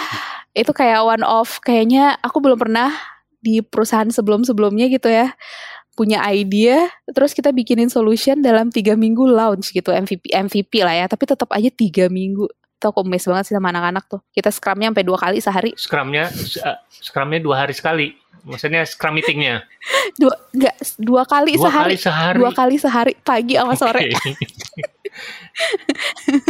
itu 0.55 0.71
kayak 0.71 1.03
one 1.03 1.27
off 1.27 1.59
kayaknya 1.59 2.19
aku 2.23 2.39
belum 2.39 2.59
pernah 2.59 2.95
di 3.41 3.65
perusahaan 3.65 4.09
sebelum-sebelumnya 4.11 4.93
gitu 4.93 5.09
ya 5.09 5.33
punya 5.99 6.23
idea 6.31 6.89
terus 7.11 7.37
kita 7.37 7.53
bikinin 7.53 7.93
solution 7.93 8.41
dalam 8.41 8.73
tiga 8.73 8.97
minggu 8.97 9.27
launch 9.29 9.75
gitu 9.75 9.91
MVP 9.93 10.33
MVP 10.33 10.83
lah 10.83 10.95
ya. 10.95 11.07
Tapi 11.11 11.25
tetap 11.29 11.51
aja 11.53 11.69
tiga 11.69 12.09
minggu. 12.09 12.49
Itu 12.81 12.87
aku 12.89 13.05
mes 13.05 13.25
banget 13.25 13.53
sih 13.53 13.55
sama 13.55 13.69
anak-anak 13.75 14.09
tuh. 14.09 14.21
Kita 14.33 14.49
scrumnya 14.49 14.89
sampai 14.89 15.05
dua 15.05 15.19
kali 15.21 15.39
sehari. 15.43 15.71
Scrumnya, 15.77 16.33
uh, 16.65 16.79
Scrumnya 16.89 17.41
dua 17.45 17.67
hari 17.67 17.77
sekali. 17.77 18.17
Maksudnya 18.41 18.89
Scrum 18.89 19.21
meetingnya? 19.21 19.61
Dua 20.21 20.33
enggak 20.57 20.77
dua 20.97 21.29
kali 21.29 21.61
dua 21.61 21.69
sehari. 21.69 21.85
kali 21.85 21.97
sehari. 22.01 22.37
dua 22.41 22.51
kali 22.57 22.77
sehari 22.81 23.13
pagi 23.21 23.55
sama 23.61 23.77
sore. 23.77 24.09
Oke. 24.09 24.33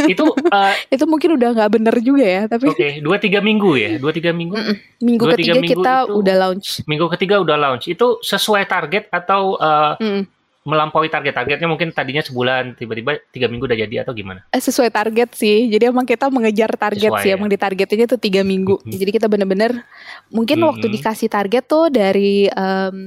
itu 0.05 0.23
uh, 0.23 0.73
itu 0.87 1.03
mungkin 1.03 1.35
udah 1.35 1.49
nggak 1.51 1.71
bener 1.71 1.95
juga 1.99 2.23
ya 2.23 2.43
tapi 2.45 2.67
oke 2.67 2.87
dua 2.99 3.17
tiga 3.17 3.39
minggu 3.39 3.71
ya 3.73 3.89
dua 3.97 4.11
tiga 4.11 4.31
minggu 4.31 4.53
Mm-mm. 4.53 4.75
minggu 4.99 5.23
Dua, 5.23 5.33
tiga 5.33 5.51
ketiga 5.51 5.53
minggu 5.57 5.71
kita 5.75 5.93
itu- 5.99 6.13
udah 6.15 6.35
launch 6.37 6.67
minggu 6.85 7.05
ketiga 7.11 7.35
udah 7.39 7.57
launch 7.57 7.85
itu 7.87 8.07
sesuai 8.21 8.63
target 8.65 9.09
atau 9.09 9.57
uh, 9.57 9.93
Mm. 9.97 10.23
Melampaui 10.61 11.09
target 11.09 11.33
targetnya 11.33 11.65
mungkin 11.65 11.89
tadinya 11.89 12.21
sebulan 12.21 12.77
tiba-tiba 12.77 13.17
tiga 13.33 13.49
minggu 13.49 13.65
udah 13.65 13.79
jadi 13.81 13.95
atau 14.05 14.13
gimana 14.13 14.45
Eh, 14.53 14.61
sesuai 14.61 14.93
target 14.93 15.33
sih. 15.33 15.65
Jadi 15.67 15.89
emang 15.89 16.05
kita 16.05 16.29
mengejar 16.29 16.69
target 16.77 17.09
Sesuai, 17.09 17.23
sih. 17.25 17.29
ya. 17.29 17.35
Emang 17.35 17.49
ditargetinnya 17.49 18.05
tuh 18.05 18.21
tiga 18.21 18.45
minggu. 18.45 18.77
Jadi 18.85 19.09
kita 19.09 19.25
bener-bener 19.25 19.81
mungkin 20.29 20.61
waktu 20.61 20.85
Mhm. 20.85 20.93
dikasih 21.01 21.29
target 21.29 21.63
tuh 21.65 21.89
dari 21.89 22.45
em 22.45 22.97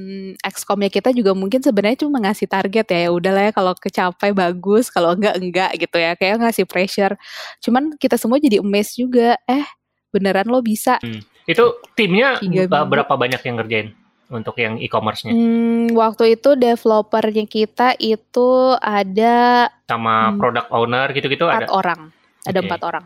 excomnya 0.43 0.91
kita 0.91 1.15
juga 1.15 1.31
mungkin 1.31 1.63
sebenarnya 1.63 2.03
cuma 2.03 2.19
ngasih 2.19 2.45
target 2.45 2.85
ya. 2.91 2.99
Ya 3.07 3.09
udahlah 3.09 3.43
ya 3.47 3.51
kalau 3.51 3.71
kecapai 3.71 4.35
bagus, 4.35 4.91
kalau 4.91 5.15
enggak 5.15 5.39
enggak 5.39 5.71
gitu 5.79 5.95
ya. 5.95 6.11
Kayak 6.13 6.43
ngasih 6.43 6.65
pressure. 6.67 7.15
Cuman 7.59 7.95
kita 7.95 8.19
semua 8.19 8.35
jadi 8.35 8.59
emes 8.59 8.91
juga. 8.93 9.39
Eh 9.45 9.63
beneran 10.11 10.47
lo 10.47 10.59
bisa. 10.59 10.99
itu 11.45 11.61
timnya 11.93 12.41
berapa 12.67 13.13
banyak 13.13 13.37
yang 13.39 13.61
ngerjain 13.61 13.93
untuk 14.29 14.57
yang 14.57 14.81
e-commerce-nya 14.81 15.31
Hmm, 15.33 15.93
waktu 15.93 16.37
itu 16.39 16.57
developernya 16.57 17.45
kita 17.45 17.93
itu 18.01 18.73
ada 18.81 19.69
sama 19.85 20.33
Hmm. 20.33 20.37
product 20.41 20.69
owner 20.73 21.07
gitu-gitu 21.13 21.45
empat 21.45 21.69
ada 21.69 21.73
orang. 21.73 21.99
Ada 22.45 22.59
empat 22.61 22.81
orang 22.85 23.05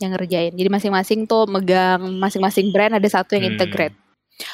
yang 0.00 0.10
ngerjain. 0.14 0.52
Jadi 0.54 0.68
masing-masing 0.68 1.20
tuh 1.28 1.44
megang 1.48 2.00
masing-masing 2.20 2.72
brand 2.72 2.96
ada 2.96 3.08
satu 3.08 3.36
yang 3.36 3.48
Hmm. 3.48 3.52
integrate. 3.56 3.96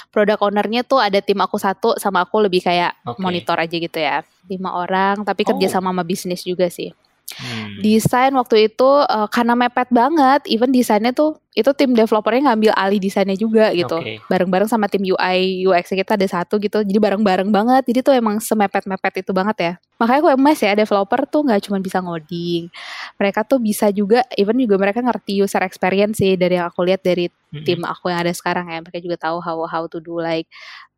Product 0.09 0.41
ownernya 0.41 0.81
tuh 0.81 0.97
ada 0.97 1.21
tim 1.21 1.37
aku 1.45 1.61
satu 1.61 2.01
sama 2.01 2.25
aku 2.25 2.41
lebih 2.41 2.65
kayak 2.65 2.97
Oke. 3.05 3.21
monitor 3.21 3.61
aja 3.61 3.77
gitu 3.77 3.99
ya. 4.01 4.25
Lima 4.49 4.73
orang 4.81 5.23
tapi 5.29 5.45
kerja 5.45 5.69
Oh. 5.69 5.73
sama 5.79 5.93
sama 5.93 6.03
bisnis 6.07 6.41
juga 6.41 6.73
sih. 6.73 6.95
Hmm. 7.39 7.83
Desain 7.83 8.33
waktu 8.35 8.71
itu 8.71 8.87
uh, 8.87 9.27
karena 9.31 9.59
mepet 9.59 9.91
banget, 9.91 10.47
even 10.47 10.71
desainnya 10.71 11.11
tuh 11.11 11.39
itu 11.55 11.71
tim 11.71 11.95
developernya 11.95 12.51
ngambil 12.51 12.75
alih 12.75 12.99
desainnya 12.99 13.39
juga 13.39 13.71
gitu. 13.71 14.03
Okay. 14.03 14.19
Bareng-bareng 14.27 14.67
sama 14.67 14.91
tim 14.91 15.07
UI 15.07 15.63
UX 15.63 15.95
kita 15.95 16.19
ada 16.19 16.27
satu 16.27 16.59
gitu. 16.59 16.83
Jadi 16.83 16.99
bareng-bareng 16.99 17.47
banget. 17.55 17.87
Jadi 17.87 17.99
tuh 18.03 18.15
emang 18.19 18.43
semepet-mepet 18.43 19.23
itu 19.23 19.31
banget 19.31 19.57
ya. 19.63 19.73
Makanya 20.03 20.21
aku 20.27 20.31
emas 20.35 20.59
ya 20.59 20.75
developer 20.75 21.21
tuh 21.31 21.47
nggak 21.47 21.71
cuma 21.71 21.79
bisa 21.79 22.03
ngoding. 22.03 22.67
Mereka 23.23 23.47
tuh 23.47 23.63
bisa 23.63 23.87
juga 23.95 24.27
even 24.35 24.59
juga 24.59 24.83
mereka 24.83 24.99
ngerti 24.99 25.47
user 25.47 25.63
experience 25.63 26.19
sih 26.19 26.35
dari 26.35 26.59
yang 26.59 26.67
aku 26.67 26.83
lihat 26.83 27.07
dari 27.07 27.31
mm-hmm. 27.31 27.63
tim 27.63 27.81
aku 27.87 28.11
yang 28.11 28.27
ada 28.27 28.35
sekarang 28.35 28.67
ya. 28.75 28.83
Mereka 28.83 28.99
juga 28.99 29.31
tahu 29.31 29.39
how 29.39 29.63
how 29.71 29.87
to 29.87 30.03
do 30.03 30.19
like 30.19 30.51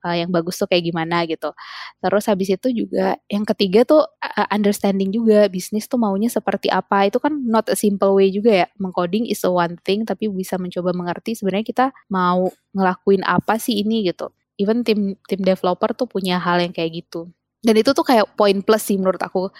uh, 0.07 0.15
yang 0.15 0.31
bagus 0.31 0.55
tuh 0.63 0.71
kayak 0.71 0.87
gimana 0.87 1.27
gitu. 1.27 1.51
Terus 1.99 2.25
habis 2.31 2.49
itu 2.55 2.69
juga 2.71 3.19
yang 3.27 3.43
ketiga 3.43 3.83
tuh 3.83 4.07
uh, 4.07 4.49
understanding 4.55 5.11
juga 5.11 5.51
bisnis 5.51 5.91
tuh 5.91 5.99
maunya 5.99 6.31
seperti 6.31 6.71
apa. 6.71 7.11
Itu 7.11 7.19
kan 7.19 7.35
not 7.43 7.67
a 7.67 7.75
simple 7.75 8.15
way 8.15 8.31
juga 8.31 8.63
ya. 8.63 8.67
Mengcoding 8.79 9.27
is 9.27 9.43
a 9.43 9.51
one 9.51 9.75
thing 9.83 10.07
tapi 10.07 10.31
bisa 10.31 10.55
mencoba 10.63 10.95
mengerti 10.95 11.35
sebenarnya 11.35 11.67
kita 11.67 11.87
mau 12.07 12.47
ngelakuin 12.71 13.27
apa 13.27 13.59
sih 13.59 13.83
ini 13.83 14.07
gitu. 14.07 14.31
Even 14.57 14.87
tim 14.87 15.19
tim 15.27 15.43
developer 15.43 15.91
tuh 15.93 16.07
punya 16.07 16.39
hal 16.39 16.63
yang 16.63 16.71
kayak 16.71 17.03
gitu. 17.05 17.29
Dan 17.67 17.75
itu 17.83 17.91
tuh 17.91 18.07
kayak 18.07 18.39
poin 18.39 18.63
plus 18.63 18.87
sih 18.87 18.95
menurut 18.95 19.19
aku 19.19 19.51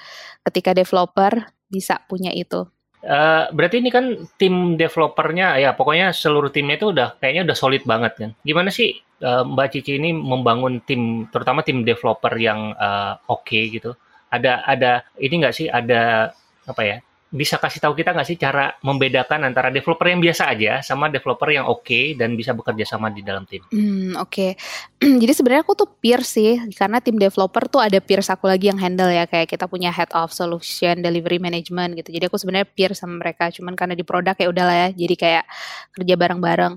ketika 0.47 0.71
developer 0.71 1.51
bisa 1.67 1.99
punya 2.07 2.31
itu. 2.31 2.71
Uh, 3.07 3.47
berarti 3.55 3.79
ini 3.79 3.91
kan 3.93 4.27
tim 4.35 4.75
developernya 4.75 5.63
ya 5.63 5.79
pokoknya 5.79 6.11
seluruh 6.11 6.51
timnya 6.51 6.75
itu 6.75 6.91
udah 6.91 7.15
kayaknya 7.23 7.47
udah 7.47 7.57
solid 7.59 7.83
banget 7.87 8.13
kan. 8.19 8.31
Gimana 8.43 8.71
sih 8.73 8.99
uh, 9.23 9.45
Mbak 9.45 9.69
Cici 9.73 9.97
ini 10.01 10.13
membangun 10.13 10.83
tim 10.85 11.31
terutama 11.31 11.63
tim 11.63 11.85
developer 11.87 12.33
yang 12.37 12.75
uh, 12.77 13.21
oke 13.29 13.47
okay 13.47 13.69
gitu? 13.71 13.95
Ada 14.33 14.67
ada 14.67 15.07
ini 15.21 15.35
nggak 15.41 15.55
sih 15.55 15.67
ada 15.71 16.35
apa 16.67 16.83
ya 16.83 16.99
bisa 17.37 17.61
kasih 17.61 17.85
tahu 17.85 17.93
kita 17.93 18.17
nggak 18.17 18.27
sih 18.27 18.41
cara 18.41 18.73
membedakan 18.81 19.45
antara 19.45 19.69
developer 19.69 20.09
yang 20.09 20.25
biasa 20.25 20.49
aja 20.57 20.81
sama 20.81 21.13
developer 21.13 21.47
yang 21.53 21.69
oke 21.69 21.85
okay 21.85 22.17
dan 22.17 22.33
bisa 22.33 22.57
bekerja 22.57 22.89
sama 22.89 23.13
di 23.13 23.21
dalam 23.21 23.45
tim? 23.45 23.61
Hmm, 23.69 24.17
oke. 24.17 24.33
Okay. 24.33 24.51
Jadi 25.23 25.33
sebenarnya 25.37 25.63
aku 25.63 25.77
tuh 25.77 25.89
peer 26.01 26.25
sih 26.25 26.57
karena 26.73 27.05
tim 27.05 27.21
developer 27.21 27.69
tuh 27.69 27.85
ada 27.85 28.01
peers 28.01 28.33
aku 28.33 28.49
lagi 28.49 28.73
yang 28.73 28.81
handle 28.81 29.13
ya 29.13 29.29
kayak 29.29 29.53
kita 29.53 29.69
punya 29.69 29.93
head 29.93 30.09
of 30.17 30.33
solution 30.33 31.05
delivery 31.05 31.37
management 31.37 32.01
gitu. 32.01 32.11
Jadi 32.17 32.25
aku 32.33 32.41
sebenarnya 32.41 32.67
peer 32.67 32.97
sama 32.97 33.21
mereka 33.21 33.53
cuman 33.53 33.77
karena 33.77 33.93
di 33.93 34.03
produk 34.03 34.35
ya 34.35 34.49
udahlah 34.49 34.77
ya. 34.77 34.89
Jadi 34.97 35.15
kayak 35.15 35.45
kerja 35.93 36.15
bareng-bareng. 36.17 36.75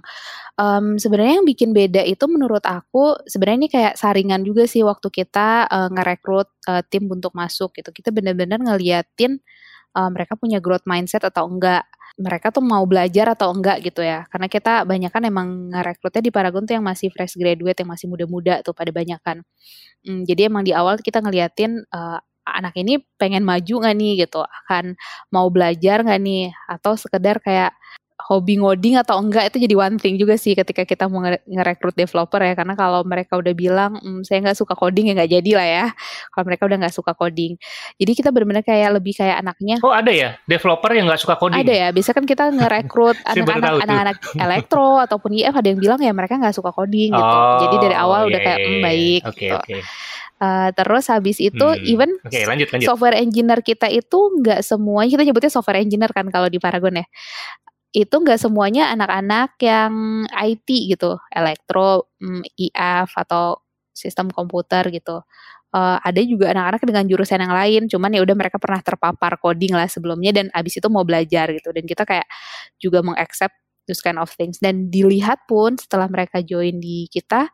Um, 0.60 1.00
sebenarnya 1.00 1.40
yang 1.40 1.48
bikin 1.48 1.72
beda 1.72 2.04
itu 2.04 2.28
menurut 2.28 2.68
aku 2.68 3.16
sebenarnya 3.24 3.58
ini 3.64 3.70
kayak 3.72 3.94
saringan 3.96 4.44
juga 4.44 4.68
sih 4.68 4.84
waktu 4.84 5.08
kita 5.08 5.72
uh, 5.72 5.88
ngerekrut 5.88 6.52
uh, 6.68 6.84
tim 6.84 7.08
untuk 7.08 7.32
masuk 7.32 7.72
gitu. 7.80 7.96
Kita 7.96 8.12
benar-benar 8.12 8.60
ngeliatin 8.60 9.40
uh, 9.98 10.10
mereka 10.12 10.36
punya 10.38 10.60
growth 10.62 10.86
mindset 10.90 11.24
atau 11.26 11.48
enggak 11.50 11.86
mereka 12.20 12.52
tuh 12.52 12.60
mau 12.60 12.84
belajar 12.84 13.32
atau 13.32 13.56
enggak 13.56 13.80
gitu 13.80 14.04
ya. 14.04 14.28
Karena 14.28 14.52
kita 14.52 14.84
banyak 14.84 15.08
kan 15.08 15.24
emang 15.24 15.72
ngerekrutnya 15.72 16.20
di 16.20 16.32
Paragon 16.36 16.68
tuh 16.68 16.76
yang 16.76 16.86
masih 16.86 17.08
fresh 17.16 17.40
graduate 17.40 17.80
yang 17.80 17.90
masih 17.90 18.12
muda-muda 18.12 18.60
tuh 18.60 18.76
pada 18.76 18.92
banyak 18.92 19.20
kan. 19.24 19.40
Hmm, 20.04 20.28
jadi 20.28 20.52
emang 20.52 20.68
di 20.68 20.76
awal 20.76 21.00
kita 21.00 21.24
ngeliatin 21.24 21.80
uh, 21.96 22.20
anak 22.44 22.76
ini 22.76 23.00
pengen 23.16 23.48
maju 23.48 23.74
nggak 23.88 23.96
nih 23.96 24.14
gitu? 24.28 24.44
Akan 24.44 25.00
mau 25.32 25.48
belajar 25.48 26.04
nggak 26.04 26.20
nih? 26.20 26.52
Atau 26.68 27.00
sekedar 27.00 27.40
kayak 27.40 27.72
hobi 28.20 28.60
ngoding 28.60 29.00
atau 29.00 29.16
enggak 29.24 29.48
itu 29.50 29.64
jadi 29.64 29.76
one 29.80 29.96
thing 29.96 30.20
juga 30.20 30.36
sih 30.36 30.52
ketika 30.52 30.84
kita 30.84 31.08
mau 31.08 31.24
ngerekrut 31.24 31.96
developer 31.96 32.44
ya. 32.44 32.54
Karena 32.54 32.76
kalau 32.76 33.08
mereka 33.08 33.40
udah 33.40 33.54
bilang 33.56 33.96
mmm, 33.96 34.28
saya 34.28 34.44
nggak 34.44 34.60
suka 34.60 34.76
coding 34.76 35.12
ya 35.12 35.14
nggak 35.16 35.32
jadi 35.40 35.52
lah 35.56 35.68
ya. 35.68 35.86
Kalau 36.36 36.46
mereka 36.46 36.68
udah 36.68 36.78
nggak 36.84 36.96
suka 36.96 37.12
coding. 37.16 37.56
Jadi 37.96 38.12
kita 38.12 38.30
benar-benar 38.36 38.64
kayak 38.68 38.90
lebih 39.00 39.16
kayak 39.16 39.40
anaknya 39.40 39.80
oh 39.80 39.96
ada 39.96 40.12
ya? 40.12 40.36
Developer 40.44 40.92
yang 40.92 41.08
nggak 41.08 41.22
suka 41.24 41.36
coding? 41.40 41.64
Ada 41.64 41.74
ya. 41.74 41.88
Bisa 41.96 42.12
kan 42.12 42.28
kita 42.28 42.52
ngerekrut 42.52 43.18
anak-anak 43.32 43.72
anak-anak 43.88 44.18
elektro 44.36 45.00
ataupun 45.00 45.32
IF 45.40 45.56
ada 45.56 45.68
yang 45.72 45.80
bilang 45.80 46.00
ya 46.04 46.12
mereka 46.12 46.36
nggak 46.36 46.56
suka 46.56 46.76
coding 46.76 47.16
gitu. 47.16 47.24
Oh, 47.24 47.60
jadi 47.64 47.76
dari 47.80 47.96
awal 47.96 48.28
iya, 48.28 48.30
udah 48.36 48.40
kayak 48.44 48.60
mm, 48.60 48.82
baik 48.84 49.22
okay, 49.26 49.40
gitu. 49.48 49.58
okay. 49.64 49.82
Uh, 50.40 50.72
terus 50.72 51.12
habis 51.12 51.36
itu 51.44 51.68
hmm. 51.68 51.84
even 51.84 52.16
okay, 52.24 52.48
lanjut, 52.48 52.72
lanjut. 52.72 52.88
software 52.88 53.20
engineer 53.20 53.60
kita 53.60 53.92
itu 53.92 54.40
nggak 54.40 54.64
semuanya 54.64 55.20
kita 55.20 55.28
nyebutnya 55.28 55.52
software 55.52 55.84
engineer 55.84 56.16
kan 56.16 56.32
kalau 56.32 56.48
di 56.48 56.64
Paragon 56.64 56.96
ya 56.96 57.06
itu 57.90 58.16
nggak 58.22 58.38
semuanya 58.38 58.94
anak-anak 58.94 59.58
yang 59.66 60.26
IT 60.30 60.70
gitu, 60.94 61.18
elektro, 61.34 62.14
mm, 62.22 62.46
IF 62.58 63.10
atau 63.18 63.58
sistem 63.94 64.30
komputer 64.30 64.86
gitu. 64.94 65.26
Uh, 65.70 66.02
ada 66.02 66.22
juga 66.26 66.50
anak-anak 66.50 66.82
dengan 66.82 67.06
jurusan 67.06 67.42
yang 67.46 67.54
lain, 67.54 67.82
cuman 67.90 68.10
ya 68.14 68.22
udah 68.26 68.36
mereka 68.38 68.58
pernah 68.58 68.82
terpapar 68.82 69.38
coding 69.38 69.74
lah 69.78 69.86
sebelumnya 69.86 70.34
dan 70.34 70.46
abis 70.54 70.82
itu 70.82 70.88
mau 70.90 71.06
belajar 71.06 71.50
gitu. 71.54 71.70
Dan 71.74 71.86
kita 71.86 72.06
kayak 72.06 72.26
juga 72.82 73.06
mengaccept 73.06 73.54
those 73.90 74.02
kind 74.02 74.18
of 74.22 74.30
things. 74.34 74.58
Dan 74.62 74.90
dilihat 74.94 75.46
pun 75.50 75.78
setelah 75.78 76.10
mereka 76.10 76.42
join 76.46 76.78
di 76.82 77.06
kita, 77.10 77.50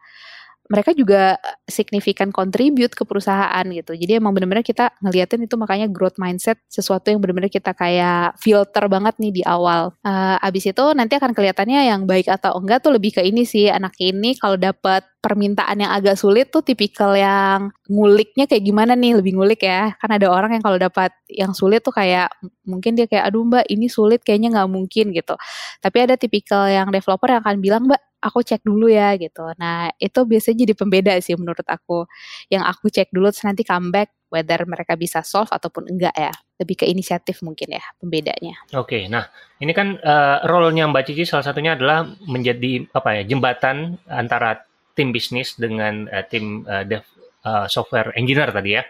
mereka 0.65 0.91
juga 0.97 1.37
signifikan 1.69 2.33
contribute 2.33 2.97
ke 2.97 3.05
perusahaan 3.05 3.65
gitu. 3.69 3.93
Jadi 3.93 4.17
emang 4.17 4.33
benar-benar 4.33 4.65
kita 4.65 4.89
ngeliatin 5.01 5.45
itu 5.45 5.55
makanya 5.61 5.85
growth 5.85 6.17
mindset 6.17 6.57
sesuatu 6.65 7.13
yang 7.13 7.21
benar-benar 7.21 7.53
kita 7.53 7.77
kayak 7.77 8.33
filter 8.41 8.85
banget 8.89 9.13
nih 9.21 9.41
di 9.41 9.43
awal. 9.45 9.93
Uh, 10.01 10.41
abis 10.41 10.73
itu 10.73 10.85
nanti 10.97 11.17
akan 11.21 11.37
kelihatannya 11.37 11.89
yang 11.93 12.09
baik 12.09 12.25
atau 12.29 12.57
enggak 12.57 12.81
tuh 12.81 12.97
lebih 12.97 13.13
ke 13.13 13.21
ini 13.21 13.45
sih 13.45 13.69
anak 13.69 13.93
ini 14.01 14.33
kalau 14.41 14.57
dapat 14.57 15.05
permintaan 15.25 15.81
yang 15.81 15.89
agak 15.89 16.21
sulit 16.21 16.53
tuh 16.53 16.61
tipikal 16.61 17.17
yang 17.17 17.73
nguliknya 17.89 18.45
kayak 18.45 18.61
gimana 18.61 18.93
nih 18.93 19.17
lebih 19.17 19.33
ngulik 19.33 19.65
ya 19.65 19.97
kan 19.97 20.13
ada 20.13 20.29
orang 20.29 20.53
yang 20.53 20.61
kalau 20.61 20.77
dapat 20.77 21.09
yang 21.25 21.49
sulit 21.57 21.81
tuh 21.81 21.89
kayak 21.89 22.29
mungkin 22.61 22.93
dia 22.93 23.09
kayak 23.09 23.33
aduh 23.33 23.41
mbak 23.41 23.65
ini 23.65 23.89
sulit 23.89 24.21
kayaknya 24.21 24.53
nggak 24.53 24.69
mungkin 24.69 25.09
gitu 25.17 25.33
tapi 25.81 25.97
ada 26.05 26.13
tipikal 26.13 26.69
yang 26.69 26.93
developer 26.93 27.25
yang 27.25 27.41
akan 27.41 27.57
bilang 27.57 27.89
mbak 27.89 27.97
aku 28.25 28.41
cek 28.41 28.65
dulu 28.65 28.89
ya 28.89 29.13
gitu. 29.21 29.45
Nah 29.61 29.93
itu 30.01 30.19
biasanya 30.25 30.65
jadi 30.65 30.73
pembeda 30.73 31.13
sih 31.21 31.37
menurut 31.37 31.61
aku. 31.69 32.09
Yang 32.49 32.63
aku 32.65 32.85
cek 32.89 33.09
dulu 33.13 33.29
terus 33.29 33.45
nanti 33.45 33.61
comeback 33.61 34.09
whether 34.33 34.65
mereka 34.65 34.97
bisa 34.97 35.21
solve 35.21 35.53
ataupun 35.53 35.85
enggak 35.93 36.15
ya. 36.17 36.33
Lebih 36.57 36.81
ke 36.81 36.85
inisiatif 36.89 37.45
mungkin 37.45 37.77
ya 37.77 37.83
pembedanya. 38.01 38.57
Oke, 38.73 39.05
nah 39.05 39.29
ini 39.61 39.71
kan 39.75 40.01
uh, 40.01 40.41
role-nya 40.47 40.89
Mbak 40.89 41.03
Cici 41.11 41.23
salah 41.29 41.45
satunya 41.45 41.77
adalah 41.77 42.07
menjadi 42.25 42.89
apa 42.95 43.21
ya 43.21 43.23
jembatan 43.27 44.01
antara 44.09 44.65
tim 44.95 45.11
bisnis 45.13 45.59
dengan 45.59 46.07
uh, 46.09 46.23
tim 46.25 46.63
uh, 46.65 46.87
dev 46.87 47.03
uh, 47.45 47.67
software 47.69 48.15
engineer 48.17 48.49
tadi 48.49 48.71
ya. 48.79 48.83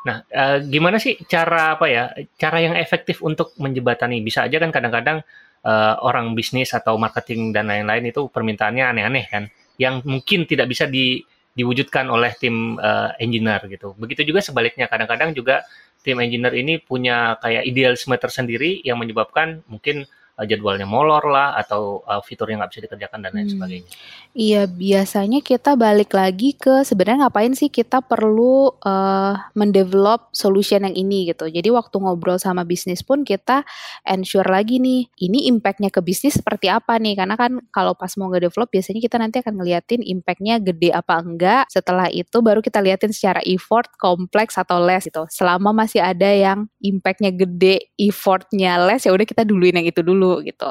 Nah, 0.00 0.24
uh, 0.32 0.64
gimana 0.64 0.96
sih 0.96 1.20
cara 1.28 1.76
apa 1.76 1.86
ya 1.90 2.08
cara 2.40 2.62
yang 2.64 2.72
efektif 2.78 3.20
untuk 3.20 3.52
menjembatani? 3.60 4.24
Bisa 4.24 4.48
aja 4.48 4.56
kan 4.56 4.72
kadang-kadang 4.72 5.20
uh, 5.64 5.94
orang 6.04 6.32
bisnis 6.36 6.72
atau 6.72 6.96
marketing 6.96 7.52
dan 7.52 7.68
lain-lain 7.68 8.10
itu 8.10 8.28
permintaannya 8.30 8.84
aneh-aneh 8.96 9.24
kan, 9.28 9.44
yang 9.80 10.04
mungkin 10.04 10.44
tidak 10.44 10.68
bisa 10.68 10.86
di, 10.86 11.24
diwujudkan 11.56 12.06
oleh 12.08 12.36
tim 12.36 12.76
uh, 12.78 13.12
engineer 13.16 13.64
gitu. 13.66 13.96
Begitu 13.96 14.28
juga 14.28 14.44
sebaliknya, 14.44 14.86
kadang-kadang 14.86 15.32
juga 15.32 15.64
tim 16.00 16.16
engineer 16.20 16.56
ini 16.56 16.80
punya 16.80 17.36
kayak 17.40 17.68
idealisme 17.68 18.16
tersendiri 18.16 18.80
yang 18.84 18.96
menyebabkan 18.96 19.60
mungkin 19.68 20.08
uh, 20.40 20.46
jadwalnya 20.48 20.88
molor 20.88 21.28
lah 21.28 21.52
atau 21.60 22.00
uh, 22.08 22.24
fitur 22.24 22.48
yang 22.48 22.64
nggak 22.64 22.72
bisa 22.72 22.82
dikerjakan 22.88 23.18
dan 23.20 23.30
lain 23.36 23.44
hmm. 23.44 23.54
sebagainya. 23.60 23.88
Iya, 24.30 24.62
biasanya 24.70 25.42
kita 25.44 25.74
balik 25.74 26.14
lagi 26.16 26.56
ke 26.56 26.86
sebenarnya 26.86 27.26
ngapain 27.26 27.52
sih 27.52 27.68
kita 27.68 28.00
perlu 28.00 28.72
uh, 28.80 29.34
mendevelop 29.52 30.30
solution 30.30 30.86
yang 30.86 30.96
ini 30.96 31.28
gitu. 31.28 31.50
Jadi 31.50 31.68
waktu 31.68 31.98
ngobrol 31.98 32.38
sama 32.38 32.62
bisnis 32.62 33.02
pun 33.02 33.26
kita 33.26 33.66
ensure 34.06 34.46
lagi 34.46 34.78
nih, 34.78 35.10
ini 35.18 35.50
impactnya 35.50 35.90
ke 35.90 36.00
bisnis 36.00 36.38
seperti 36.38 36.70
apa 36.70 36.96
nih? 36.96 37.18
Karena 37.18 37.34
kan 37.34 37.58
kalau 37.74 37.92
pas 37.98 38.14
mau 38.16 38.30
nge-develop 38.30 38.70
biasanya 38.70 39.02
kita 39.02 39.18
nanti 39.18 39.42
akan 39.42 39.58
ngeliatin 39.58 40.00
impactnya 40.06 40.62
gede 40.62 40.94
apa 40.94 41.18
enggak. 41.18 41.66
Setelah 41.66 42.06
itu 42.08 42.38
baru 42.38 42.62
kita 42.62 42.78
liatin 42.78 43.10
secara 43.10 43.42
effort, 43.42 43.90
kompleks 43.98 44.54
atau 44.54 44.78
less 44.78 45.10
gitu. 45.10 45.26
Selama 45.26 45.74
masih 45.74 45.98
ada 45.98 46.30
yang 46.30 46.70
impactnya 46.78 47.34
gede, 47.34 47.90
effortnya 47.98 48.78
less 48.78 49.02
ya 49.04 49.10
udah 49.10 49.26
kita 49.26 49.42
duluin 49.42 49.74
yang 49.74 49.90
itu 49.90 50.06
dulu 50.06 50.29
gitu. 50.46 50.68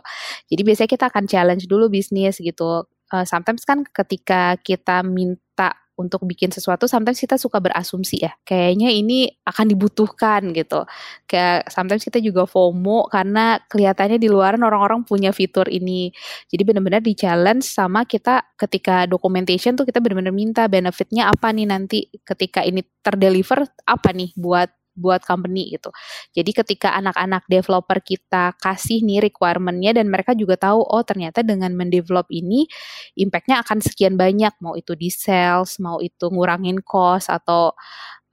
Jadi 0.48 0.62
biasanya 0.64 0.90
kita 0.90 1.06
akan 1.12 1.24
challenge 1.28 1.66
dulu 1.68 1.92
bisnis 1.92 2.40
gitu 2.40 2.88
uh, 3.14 3.26
sometimes 3.26 3.66
kan 3.66 3.84
ketika 3.86 4.56
kita 4.62 5.02
minta 5.06 5.76
untuk 6.00 6.24
bikin 6.24 6.48
sesuatu, 6.48 6.88
sometimes 6.88 7.20
kita 7.20 7.36
suka 7.36 7.60
berasumsi 7.60 8.24
ya, 8.24 8.32
kayaknya 8.48 8.88
ini 8.88 9.28
akan 9.44 9.68
dibutuhkan 9.68 10.56
gitu. 10.56 10.88
Kayak 11.28 11.68
sometimes 11.68 12.08
kita 12.08 12.24
juga 12.24 12.48
FOMO 12.48 13.12
karena 13.12 13.60
kelihatannya 13.68 14.16
di 14.16 14.32
luar 14.32 14.56
orang-orang 14.56 15.04
punya 15.04 15.36
fitur 15.36 15.68
ini. 15.68 16.08
Jadi 16.48 16.64
benar-benar 16.64 17.04
di 17.04 17.20
challenge 17.20 17.68
sama 17.68 18.08
kita 18.08 18.56
ketika 18.56 19.12
documentation 19.12 19.76
tuh 19.76 19.84
kita 19.84 20.00
benar-benar 20.00 20.32
minta 20.32 20.72
benefitnya 20.72 21.28
apa 21.28 21.52
nih 21.52 21.68
nanti 21.68 22.08
ketika 22.24 22.64
ini 22.64 22.80
terdeliver 23.04 23.68
apa 23.84 24.16
nih 24.16 24.32
buat 24.40 24.72
buat 25.00 25.24
company 25.24 25.72
gitu. 25.80 25.90
Jadi 26.36 26.52
ketika 26.52 26.94
anak-anak 27.00 27.48
developer 27.48 27.98
kita 28.04 28.54
kasih 28.60 29.00
nih 29.02 29.32
requirementnya 29.32 29.96
dan 29.96 30.12
mereka 30.12 30.36
juga 30.36 30.60
tahu 30.60 30.84
oh 30.84 31.04
ternyata 31.08 31.42
dengan 31.42 31.72
mendevelop 31.74 32.28
ini 32.30 32.68
impactnya 33.16 33.64
akan 33.64 33.80
sekian 33.80 34.20
banyak 34.20 34.52
mau 34.60 34.76
itu 34.76 34.94
di 35.00 35.08
sales, 35.08 35.80
mau 35.80 36.04
itu 36.04 36.28
ngurangin 36.28 36.84
cost 36.84 37.32
atau 37.32 37.72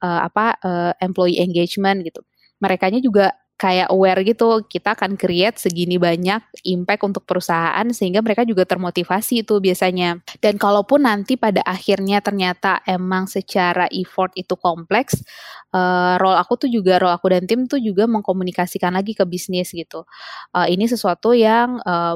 uh, 0.03 0.19
apa 0.27 0.59
uh, 0.61 0.91
employee 0.99 1.39
engagement 1.41 2.03
gitu. 2.03 2.21
Merekanya 2.59 2.99
juga 2.99 3.31
kayak 3.57 3.89
aware 3.89 4.21
gitu 4.21 4.61
kita 4.69 4.93
akan 4.93 5.17
create 5.17 5.57
segini 5.57 5.97
banyak 5.97 6.39
impact 6.69 7.01
untuk 7.01 7.25
perusahaan 7.25 7.83
sehingga 7.89 8.21
mereka 8.21 8.45
juga 8.45 8.63
termotivasi 8.69 9.41
itu 9.41 9.57
biasanya. 9.57 10.21
Dan 10.37 10.61
kalaupun 10.61 11.09
nanti 11.09 11.35
pada 11.35 11.65
akhirnya 11.65 12.21
ternyata 12.21 12.85
emang 12.85 13.25
secara 13.25 13.89
effort 13.89 14.31
itu 14.37 14.53
kompleks 14.55 15.25
uh, 15.73 16.15
role 16.21 16.37
aku 16.37 16.67
tuh 16.67 16.69
juga 16.69 17.01
role 17.01 17.17
aku 17.17 17.33
dan 17.33 17.49
tim 17.49 17.65
tuh 17.65 17.81
juga 17.81 18.05
mengkomunikasikan 18.05 18.93
lagi 18.93 19.17
ke 19.17 19.25
bisnis 19.25 19.73
gitu. 19.73 20.05
Uh, 20.53 20.69
ini 20.69 20.85
sesuatu 20.85 21.33
yang 21.33 21.81
uh, 21.81 22.15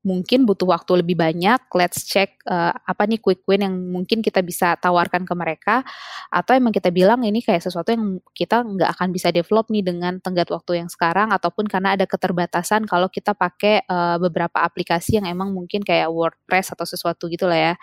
mungkin 0.00 0.48
butuh 0.48 0.64
waktu 0.64 1.04
lebih 1.04 1.16
banyak. 1.20 1.60
Let's 1.76 2.08
check 2.08 2.40
uh, 2.48 2.72
apa 2.72 3.04
nih 3.04 3.20
quick 3.20 3.44
win 3.44 3.60
yang 3.64 3.74
mungkin 3.92 4.24
kita 4.24 4.40
bisa 4.40 4.76
tawarkan 4.80 5.28
ke 5.28 5.34
mereka 5.36 5.84
atau 6.32 6.56
emang 6.56 6.72
kita 6.72 6.88
bilang 6.88 7.20
ini 7.20 7.44
kayak 7.44 7.60
sesuatu 7.60 7.92
yang 7.92 8.16
kita 8.32 8.64
nggak 8.64 8.90
akan 8.96 9.08
bisa 9.12 9.28
develop 9.28 9.68
nih 9.68 9.84
dengan 9.84 10.16
tenggat 10.24 10.48
waktu 10.48 10.80
yang 10.80 10.88
sekarang 10.88 11.28
ataupun 11.36 11.68
karena 11.68 11.98
ada 12.00 12.08
keterbatasan 12.08 12.88
kalau 12.88 13.12
kita 13.12 13.36
pakai 13.36 13.84
uh, 13.84 14.16
beberapa 14.16 14.64
aplikasi 14.64 15.20
yang 15.20 15.28
emang 15.28 15.52
mungkin 15.52 15.84
kayak 15.84 16.08
WordPress 16.08 16.72
atau 16.72 16.88
sesuatu 16.88 17.28
gitu 17.28 17.44
lah 17.44 17.72
ya. 17.72 17.74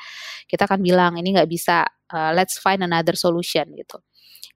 Kita 0.50 0.66
akan 0.66 0.82
bilang 0.82 1.22
ini 1.22 1.38
nggak 1.38 1.50
bisa. 1.50 1.86
Uh, 2.08 2.32
let's 2.32 2.56
find 2.56 2.80
another 2.88 3.20
solution 3.20 3.68
gitu. 3.76 4.00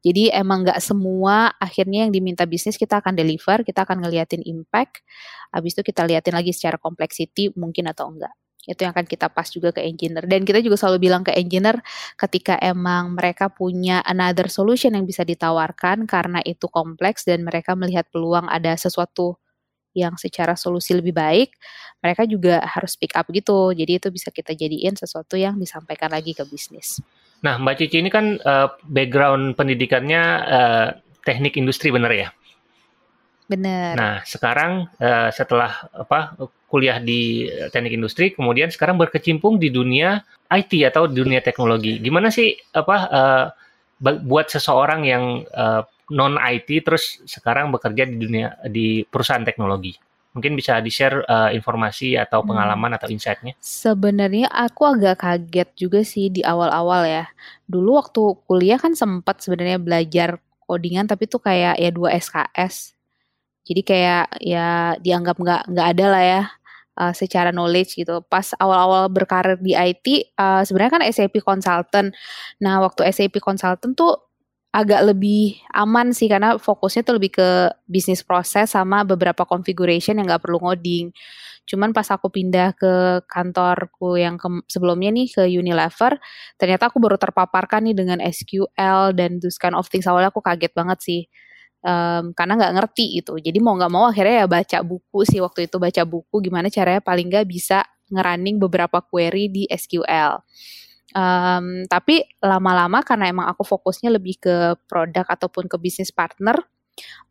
Jadi 0.01 0.33
emang 0.33 0.65
nggak 0.65 0.81
semua 0.81 1.53
akhirnya 1.61 2.09
yang 2.09 2.11
diminta 2.13 2.49
bisnis 2.49 2.73
kita 2.73 3.05
akan 3.05 3.13
deliver, 3.13 3.61
kita 3.61 3.85
akan 3.85 4.01
ngeliatin 4.01 4.41
impact, 4.41 5.05
habis 5.53 5.77
itu 5.77 5.85
kita 5.85 6.09
liatin 6.09 6.33
lagi 6.33 6.49
secara 6.49 6.81
complexity 6.81 7.53
mungkin 7.53 7.85
atau 7.85 8.09
enggak. 8.09 8.33
Itu 8.65 8.85
yang 8.85 8.93
akan 8.93 9.05
kita 9.09 9.29
pas 9.29 9.49
juga 9.49 9.73
ke 9.73 9.81
engineer. 9.81 10.25
Dan 10.29 10.45
kita 10.45 10.61
juga 10.61 10.77
selalu 10.77 11.09
bilang 11.09 11.21
ke 11.25 11.33
engineer 11.33 11.81
ketika 12.17 12.57
emang 12.61 13.13
mereka 13.17 13.49
punya 13.49 14.01
another 14.05 14.49
solution 14.49 14.93
yang 14.93 15.05
bisa 15.05 15.25
ditawarkan 15.25 16.05
karena 16.05 16.41
itu 16.45 16.69
kompleks 16.69 17.25
dan 17.25 17.45
mereka 17.45 17.73
melihat 17.73 18.05
peluang 18.09 18.45
ada 18.49 18.73
sesuatu 18.77 19.37
yang 19.91 20.15
secara 20.15 20.55
solusi 20.55 20.95
lebih 20.95 21.11
baik, 21.11 21.51
mereka 21.99 22.23
juga 22.23 22.63
harus 22.63 22.95
pick 22.95 23.11
up 23.17 23.27
gitu. 23.29 23.75
Jadi 23.75 23.99
itu 23.99 24.07
bisa 24.13 24.31
kita 24.31 24.55
jadiin 24.55 24.95
sesuatu 24.95 25.35
yang 25.35 25.59
disampaikan 25.59 26.09
lagi 26.13 26.31
ke 26.31 26.47
bisnis. 26.47 27.01
Nah, 27.41 27.57
Mbak 27.57 27.75
Cici 27.81 27.97
ini 28.01 28.13
kan 28.13 28.37
uh, 28.37 28.69
background 28.85 29.57
pendidikannya 29.57 30.23
uh, 30.45 30.87
teknik 31.25 31.57
industri 31.57 31.89
benar 31.89 32.13
ya? 32.13 32.29
Benar. 33.49 33.97
Nah, 33.97 34.15
sekarang 34.23 34.87
uh, 35.01 35.29
setelah 35.33 35.89
apa 35.91 36.37
kuliah 36.71 37.01
di 37.03 37.49
teknik 37.73 37.97
industri, 37.97 38.31
kemudian 38.31 38.71
sekarang 38.71 38.95
berkecimpung 38.95 39.59
di 39.59 39.73
dunia 39.73 40.23
IT 40.47 40.71
atau 40.87 41.09
dunia 41.09 41.43
teknologi. 41.43 41.99
Gimana 41.99 42.31
sih 42.31 42.55
apa 42.71 42.97
uh, 43.11 43.45
buat 44.01 44.47
seseorang 44.47 45.01
yang 45.03 45.43
uh, 45.51 45.83
non 46.13 46.39
IT 46.39 46.87
terus 46.87 47.25
sekarang 47.27 47.73
bekerja 47.73 48.07
di 48.07 48.15
dunia 48.21 48.55
di 48.69 49.03
perusahaan 49.03 49.43
teknologi? 49.43 50.10
Mungkin 50.31 50.55
bisa 50.55 50.79
di-share 50.79 51.27
uh, 51.27 51.51
informasi 51.51 52.15
atau 52.15 52.39
hmm. 52.41 52.47
pengalaman 52.47 52.91
hmm. 52.95 52.97
atau 52.97 53.07
insight-nya? 53.11 53.53
Sebenarnya 53.59 54.47
aku 54.47 54.87
agak 54.87 55.23
kaget 55.23 55.69
juga 55.75 56.01
sih 56.07 56.31
di 56.31 56.41
awal-awal 56.41 57.03
ya. 57.03 57.25
Dulu 57.67 57.99
waktu 57.99 58.21
kuliah 58.47 58.79
kan 58.79 58.95
sempat 58.95 59.43
sebenarnya 59.43 59.77
belajar 59.81 60.39
codingan 60.63 61.07
tapi 61.07 61.27
tuh 61.27 61.43
kayak 61.43 61.75
ya 61.75 61.89
dua 61.91 62.15
SKS. 62.15 62.95
Jadi 63.67 63.81
kayak 63.83 64.41
ya 64.41 64.95
dianggap 64.97 65.37
nggak 65.37 65.61
nggak 65.69 65.87
ada 65.93 66.05
lah 66.07 66.23
ya 66.23 66.43
uh, 66.97 67.13
secara 67.15 67.49
knowledge 67.49 67.97
gitu. 67.97 68.21
Pas 68.25 68.53
awal-awal 68.57 69.09
berkarir 69.09 69.57
di 69.61 69.73
IT, 69.73 70.35
uh, 70.37 70.61
sebenarnya 70.65 70.91
kan 70.99 71.03
SAP 71.09 71.41
consultant. 71.41 72.13
Nah, 72.59 72.81
waktu 72.83 73.07
SAP 73.09 73.39
consultant 73.39 73.93
tuh 73.97 74.30
agak 74.71 75.03
lebih 75.03 75.59
aman 75.75 76.15
sih 76.15 76.31
karena 76.31 76.55
fokusnya 76.55 77.03
tuh 77.03 77.19
lebih 77.19 77.35
ke 77.35 77.49
bisnis 77.91 78.23
proses 78.23 78.71
sama 78.71 79.03
beberapa 79.03 79.43
configuration 79.43 80.15
yang 80.15 80.31
nggak 80.31 80.43
perlu 80.47 80.63
ngoding. 80.63 81.11
Cuman 81.67 81.91
pas 81.91 82.07
aku 82.07 82.31
pindah 82.31 82.73
ke 82.79 83.23
kantorku 83.27 84.15
yang 84.15 84.39
ke, 84.39 84.47
sebelumnya 84.71 85.11
nih 85.11 85.27
ke 85.31 85.43
Unilever, 85.51 86.17
ternyata 86.55 86.87
aku 86.87 86.97
baru 87.03 87.19
terpaparkan 87.19 87.91
nih 87.91 87.95
dengan 87.95 88.19
SQL 88.23 89.11
dan 89.15 89.43
those 89.43 89.59
kind 89.59 89.75
of 89.75 89.87
things. 89.91 90.07
Awalnya 90.07 90.31
aku 90.31 90.39
kaget 90.43 90.71
banget 90.71 90.99
sih. 91.03 91.21
Um, 91.81 92.31
karena 92.37 92.55
nggak 92.59 92.73
ngerti 92.79 93.19
itu. 93.19 93.35
Jadi 93.43 93.57
mau 93.59 93.75
nggak 93.75 93.91
mau 93.91 94.07
akhirnya 94.07 94.45
ya 94.45 94.47
baca 94.47 94.77
buku 94.85 95.19
sih 95.27 95.39
waktu 95.43 95.67
itu 95.67 95.77
baca 95.81 96.03
buku 96.07 96.35
gimana 96.45 96.69
caranya 96.71 97.01
paling 97.03 97.27
nggak 97.27 97.47
bisa 97.49 97.83
ngerunning 98.11 98.59
beberapa 98.61 99.03
query 99.03 99.51
di 99.51 99.63
SQL. 99.67 100.43
Um, 101.11 101.83
tapi 101.91 102.23
lama-lama 102.39 103.03
karena 103.03 103.27
emang 103.31 103.47
aku 103.51 103.67
fokusnya 103.67 104.11
lebih 104.15 104.39
ke 104.39 104.55
produk 104.87 105.27
ataupun 105.27 105.67
ke 105.67 105.75
bisnis 105.75 106.11
partner, 106.11 106.59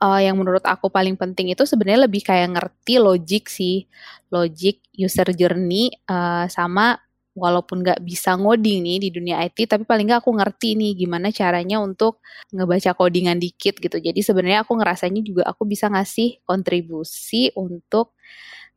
uh, 0.03 0.21
yang 0.21 0.37
menurut 0.37 0.65
aku 0.65 0.89
paling 0.89 1.17
penting 1.17 1.53
itu 1.53 1.65
sebenarnya 1.65 2.09
lebih 2.09 2.23
kayak 2.25 2.57
ngerti 2.57 3.01
logic 3.01 3.49
sih, 3.49 3.85
logic 4.33 4.85
user 4.97 5.29
journey 5.37 5.93
uh, 6.09 6.47
sama 6.49 6.99
walaupun 7.31 7.81
nggak 7.87 8.03
bisa 8.03 8.35
ngoding 8.35 8.83
nih 8.83 8.99
di 9.07 9.09
dunia 9.15 9.41
IT, 9.47 9.71
tapi 9.71 9.87
paling 9.87 10.11
nggak 10.11 10.21
aku 10.27 10.35
ngerti 10.35 10.75
nih 10.75 10.93
gimana 10.99 11.31
caranya 11.31 11.79
untuk 11.79 12.21
ngebaca 12.53 12.93
codingan 12.99 13.39
dikit 13.39 13.79
gitu. 13.79 13.97
Jadi 13.97 14.21
sebenarnya 14.21 14.67
aku 14.67 14.77
ngerasanya 14.77 15.23
juga 15.23 15.43
aku 15.47 15.63
bisa 15.65 15.87
ngasih 15.89 16.43
kontribusi 16.45 17.55
untuk 17.55 18.19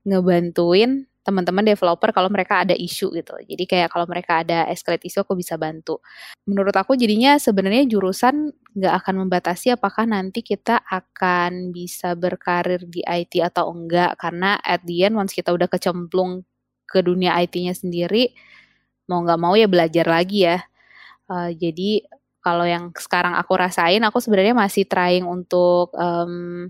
ngebantuin 0.05 1.07
teman-teman 1.23 1.63
developer 1.63 2.11
kalau 2.11 2.27
mereka 2.27 2.67
ada 2.67 2.75
isu 2.75 3.15
gitu. 3.15 3.33
Jadi 3.39 3.63
kayak 3.63 3.89
kalau 3.95 4.03
mereka 4.05 4.43
ada 4.43 4.67
escalate 4.67 5.07
isu 5.07 5.23
aku 5.23 5.39
bisa 5.39 5.55
bantu. 5.55 6.03
Menurut 6.43 6.75
aku 6.75 6.99
jadinya 6.99 7.39
sebenarnya 7.39 7.87
jurusan 7.87 8.51
nggak 8.75 8.93
akan 9.03 9.15
membatasi 9.25 9.71
apakah 9.71 10.03
nanti 10.03 10.43
kita 10.43 10.83
akan 10.83 11.71
bisa 11.71 12.13
berkarir 12.19 12.83
di 12.83 12.99
IT 13.07 13.39
atau 13.39 13.71
enggak 13.71 14.19
karena 14.19 14.59
at 14.59 14.83
the 14.83 15.07
end 15.07 15.15
once 15.15 15.31
kita 15.31 15.55
udah 15.55 15.71
kecemplung 15.71 16.43
ke 16.83 16.99
dunia 16.99 17.39
IT-nya 17.39 17.73
sendiri 17.73 18.35
mau 19.07 19.23
nggak 19.23 19.39
mau 19.39 19.55
ya 19.55 19.67
belajar 19.71 20.05
lagi 20.07 20.47
ya. 20.47 20.59
Uh, 21.31 21.55
jadi 21.55 22.03
kalau 22.43 22.67
yang 22.67 22.91
sekarang 22.99 23.39
aku 23.39 23.55
rasain 23.55 24.03
aku 24.03 24.19
sebenarnya 24.19 24.51
masih 24.51 24.83
trying 24.83 25.23
untuk 25.23 25.95
um, 25.95 26.67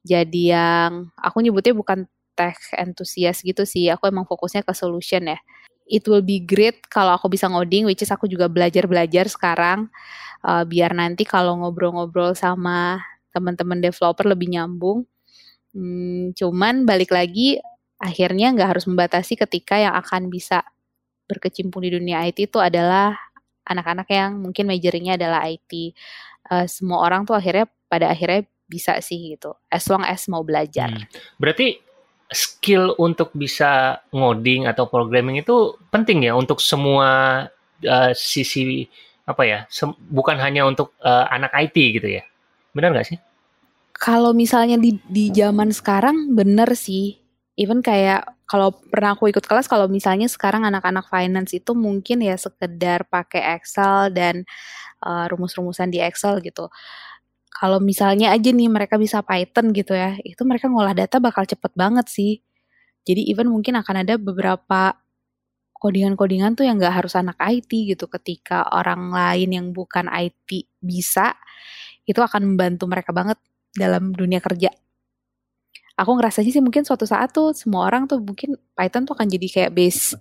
jadi 0.00 0.42
yang 0.56 1.12
aku 1.20 1.44
nyebutnya 1.44 1.76
bukan 1.76 2.08
tech 2.40 2.56
enthusiast 2.80 3.44
gitu 3.44 3.68
sih. 3.68 3.92
Aku 3.92 4.08
emang 4.08 4.24
fokusnya 4.24 4.64
ke 4.64 4.72
solution 4.72 5.28
ya. 5.28 5.36
It 5.84 6.08
will 6.08 6.24
be 6.24 6.40
great 6.40 6.88
kalau 6.88 7.12
aku 7.12 7.28
bisa 7.28 7.52
ngoding, 7.52 7.84
which 7.84 8.00
is 8.00 8.08
aku 8.08 8.24
juga 8.24 8.48
belajar-belajar 8.48 9.28
sekarang. 9.28 9.92
Uh, 10.40 10.64
biar 10.64 10.96
nanti 10.96 11.28
kalau 11.28 11.60
ngobrol-ngobrol 11.60 12.32
sama 12.32 13.04
teman-teman 13.36 13.84
developer 13.84 14.24
lebih 14.24 14.56
nyambung. 14.56 15.04
Hmm, 15.76 16.32
cuman 16.32 16.88
balik 16.88 17.12
lagi, 17.12 17.60
akhirnya 18.00 18.54
nggak 18.56 18.78
harus 18.78 18.84
membatasi 18.88 19.36
ketika 19.36 19.76
yang 19.76 19.92
akan 19.92 20.32
bisa 20.32 20.64
berkecimpung 21.28 21.84
di 21.84 21.94
dunia 21.94 22.24
IT 22.26 22.50
itu 22.50 22.58
adalah 22.58 23.14
anak-anak 23.68 24.08
yang 24.10 24.40
mungkin 24.40 24.66
majoringnya 24.66 25.14
adalah 25.20 25.46
IT. 25.46 25.94
Uh, 26.50 26.66
semua 26.66 27.04
orang 27.04 27.22
tuh 27.22 27.38
akhirnya 27.38 27.68
pada 27.86 28.10
akhirnya 28.10 28.46
bisa 28.70 28.94
sih 29.02 29.34
gitu, 29.34 29.54
as 29.66 29.86
long 29.90 30.06
as 30.06 30.26
mau 30.30 30.46
belajar. 30.46 30.90
Hmm. 30.90 31.06
Berarti 31.38 31.89
skill 32.30 32.94
untuk 32.96 33.34
bisa 33.34 34.02
ngoding 34.14 34.70
atau 34.70 34.86
programming 34.86 35.42
itu 35.42 35.74
penting 35.90 36.26
ya 36.26 36.32
untuk 36.38 36.62
semua 36.62 37.44
uh, 37.82 38.12
sisi 38.14 38.86
apa 39.26 39.42
ya 39.46 39.58
bukan 40.10 40.38
hanya 40.38 40.66
untuk 40.66 40.94
uh, 41.02 41.26
anak 41.30 41.50
IT 41.54 41.76
gitu 42.00 42.08
ya. 42.18 42.22
Benar 42.70 42.94
nggak 42.94 43.08
sih? 43.14 43.18
Kalau 43.94 44.32
misalnya 44.32 44.80
di 44.80 44.96
di 45.10 45.34
zaman 45.34 45.74
sekarang 45.74 46.32
bener 46.32 46.72
sih. 46.78 47.18
Even 47.60 47.84
kayak 47.84 48.24
kalau 48.48 48.72
pernah 48.72 49.12
aku 49.12 49.28
ikut 49.28 49.44
kelas 49.44 49.68
kalau 49.68 49.86
misalnya 49.86 50.26
sekarang 50.26 50.64
anak-anak 50.64 51.06
finance 51.06 51.52
itu 51.54 51.76
mungkin 51.76 52.24
ya 52.24 52.34
sekedar 52.34 53.04
pakai 53.06 53.60
Excel 53.60 54.10
dan 54.10 54.48
uh, 55.04 55.30
rumus-rumusan 55.30 55.92
di 55.92 56.02
Excel 56.02 56.40
gitu 56.40 56.66
kalau 57.50 57.82
misalnya 57.82 58.32
aja 58.32 58.50
nih 58.54 58.70
mereka 58.70 58.96
bisa 58.96 59.20
Python 59.26 59.74
gitu 59.74 59.92
ya, 59.92 60.16
itu 60.22 60.40
mereka 60.46 60.70
ngolah 60.70 60.94
data 60.96 61.18
bakal 61.18 61.44
cepet 61.44 61.72
banget 61.74 62.06
sih. 62.08 62.32
Jadi 63.04 63.26
even 63.30 63.50
mungkin 63.50 63.76
akan 63.80 64.06
ada 64.06 64.14
beberapa 64.16 64.94
codingan-codingan 65.76 66.54
tuh 66.54 66.68
yang 66.68 66.76
nggak 66.78 67.04
harus 67.04 67.16
anak 67.16 67.36
IT 67.40 67.70
gitu. 67.72 68.06
Ketika 68.06 68.68
orang 68.70 69.10
lain 69.10 69.50
yang 69.50 69.66
bukan 69.72 70.06
IT 70.12 70.68
bisa, 70.80 71.34
itu 72.06 72.20
akan 72.20 72.54
membantu 72.54 72.84
mereka 72.86 73.10
banget 73.10 73.38
dalam 73.74 74.12
dunia 74.14 74.42
kerja 74.42 74.70
aku 75.98 76.10
ngerasanya 76.16 76.50
sih 76.54 76.62
mungkin 76.62 76.82
suatu 76.86 77.04
saat 77.04 77.30
tuh 77.34 77.54
semua 77.54 77.86
orang 77.86 78.06
tuh 78.06 78.22
mungkin 78.22 78.58
Python 78.74 79.04
tuh 79.04 79.14
akan 79.14 79.26
jadi 79.26 79.46
kayak 79.48 79.70
base 79.74 80.16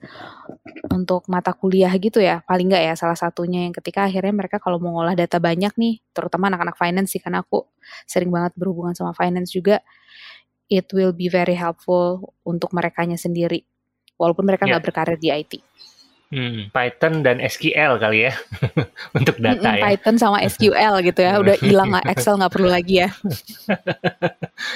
untuk 0.89 1.25
mata 1.29 1.53
kuliah 1.53 1.91
gitu 1.97 2.19
ya 2.19 2.41
paling 2.43 2.69
nggak 2.69 2.83
ya 2.89 2.93
salah 2.97 3.15
satunya 3.15 3.65
yang 3.65 3.73
ketika 3.73 4.05
akhirnya 4.05 4.33
mereka 4.33 4.57
kalau 4.57 4.81
mau 4.81 4.99
ngolah 4.99 5.15
data 5.15 5.37
banyak 5.37 5.73
nih 5.77 6.01
terutama 6.11 6.49
anak-anak 6.51 6.75
finance 6.75 7.15
sih 7.15 7.21
karena 7.21 7.45
aku 7.45 7.65
sering 8.09 8.29
banget 8.33 8.53
berhubungan 8.57 8.93
sama 8.97 9.15
finance 9.15 9.53
juga 9.53 9.79
it 10.69 10.85
will 10.93 11.11
be 11.11 11.27
very 11.27 11.57
helpful 11.57 12.33
untuk 12.45 12.69
merekanya 12.71 13.17
sendiri 13.17 13.65
walaupun 14.19 14.43
mereka 14.45 14.67
nggak 14.67 14.83
yeah. 14.83 14.87
berkarir 14.91 15.17
di 15.17 15.29
IT. 15.31 15.53
Hmm, 16.29 16.69
Python 16.69 17.25
dan 17.25 17.41
SQL 17.41 17.97
kali 17.97 18.29
ya 18.29 18.33
untuk 19.17 19.41
data 19.41 19.65
Mm-mm, 19.65 19.81
ya. 19.81 19.81
Python 19.81 20.15
sama 20.21 20.37
SQL 20.53 21.01
gitu 21.01 21.25
ya. 21.25 21.41
Udah 21.41 21.57
hilang 21.57 21.89
lah 21.89 22.05
Excel 22.05 22.37
nggak 22.37 22.53
perlu 22.53 22.69
lagi 22.69 23.01
ya. 23.05 23.09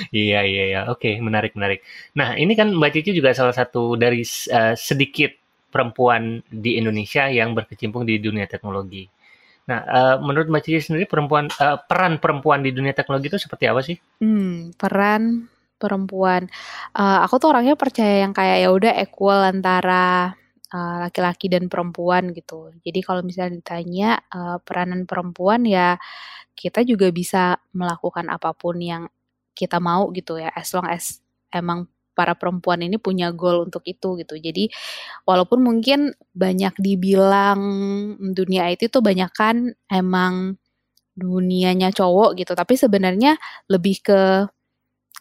Iya 0.09 0.41
iya 0.47 0.63
ya. 0.73 0.79
Oke, 0.89 1.19
menarik 1.19 1.53
menarik. 1.53 1.83
Nah, 2.15 2.33
ini 2.39 2.55
kan 2.55 2.71
Mbak 2.71 2.91
Cici 2.95 3.11
juga 3.13 3.35
salah 3.35 3.53
satu 3.53 3.99
dari 3.99 4.23
uh, 4.49 4.73
sedikit 4.79 5.35
perempuan 5.69 6.39
di 6.47 6.79
Indonesia 6.79 7.27
yang 7.29 7.53
berkecimpung 7.53 8.07
di 8.07 8.17
dunia 8.17 8.47
teknologi. 8.47 9.05
Nah, 9.69 9.79
uh, 9.83 10.15
menurut 10.23 10.47
Mbak 10.49 10.63
Cici 10.63 10.79
sendiri 10.89 11.05
perempuan 11.05 11.51
uh, 11.59 11.77
peran 11.83 12.17
perempuan 12.17 12.63
di 12.63 12.71
dunia 12.73 12.95
teknologi 12.95 13.27
itu 13.29 13.37
seperti 13.37 13.65
apa 13.69 13.81
sih? 13.83 13.99
Hmm, 14.23 14.71
peran 14.79 15.51
perempuan. 15.77 16.47
Uh, 16.95 17.19
aku 17.27 17.43
tuh 17.43 17.51
orangnya 17.53 17.75
percaya 17.75 18.23
yang 18.23 18.31
kayak 18.31 18.57
ya 18.63 18.69
udah 18.71 18.93
equal 19.03 19.43
antara 19.43 20.33
uh, 20.73 21.07
laki-laki 21.07 21.47
dan 21.47 21.69
perempuan 21.69 22.33
gitu. 22.33 22.73
Jadi 22.81 22.99
kalau 23.05 23.21
misalnya 23.21 23.61
ditanya 23.61 24.09
uh, 24.33 24.57
peranan 24.59 25.05
perempuan 25.05 25.63
ya 25.69 25.95
kita 26.57 26.81
juga 26.85 27.09
bisa 27.13 27.57
melakukan 27.73 28.29
apa 28.29 28.53
pun 28.53 28.77
yang 28.81 29.09
kita 29.53 29.77
mau 29.77 30.09
gitu 30.13 30.41
ya, 30.41 30.49
as 30.53 30.73
long 30.73 30.85
as 30.89 31.21
emang 31.53 31.85
para 32.13 32.37
perempuan 32.37 32.81
ini 32.85 33.01
punya 33.01 33.33
goal 33.33 33.65
untuk 33.65 33.81
itu 33.89 34.17
gitu. 34.21 34.37
Jadi 34.37 34.69
walaupun 35.25 35.65
mungkin 35.65 36.13
banyak 36.33 36.77
dibilang 36.77 37.61
dunia 38.33 38.69
IT 38.69 38.89
itu 38.93 38.99
banyak 39.01 39.31
kan 39.33 39.73
emang 39.89 40.57
dunianya 41.13 41.93
cowok 41.93 42.37
gitu, 42.41 42.53
tapi 42.57 42.73
sebenarnya 42.77 43.37
lebih 43.69 44.01
ke 44.01 44.21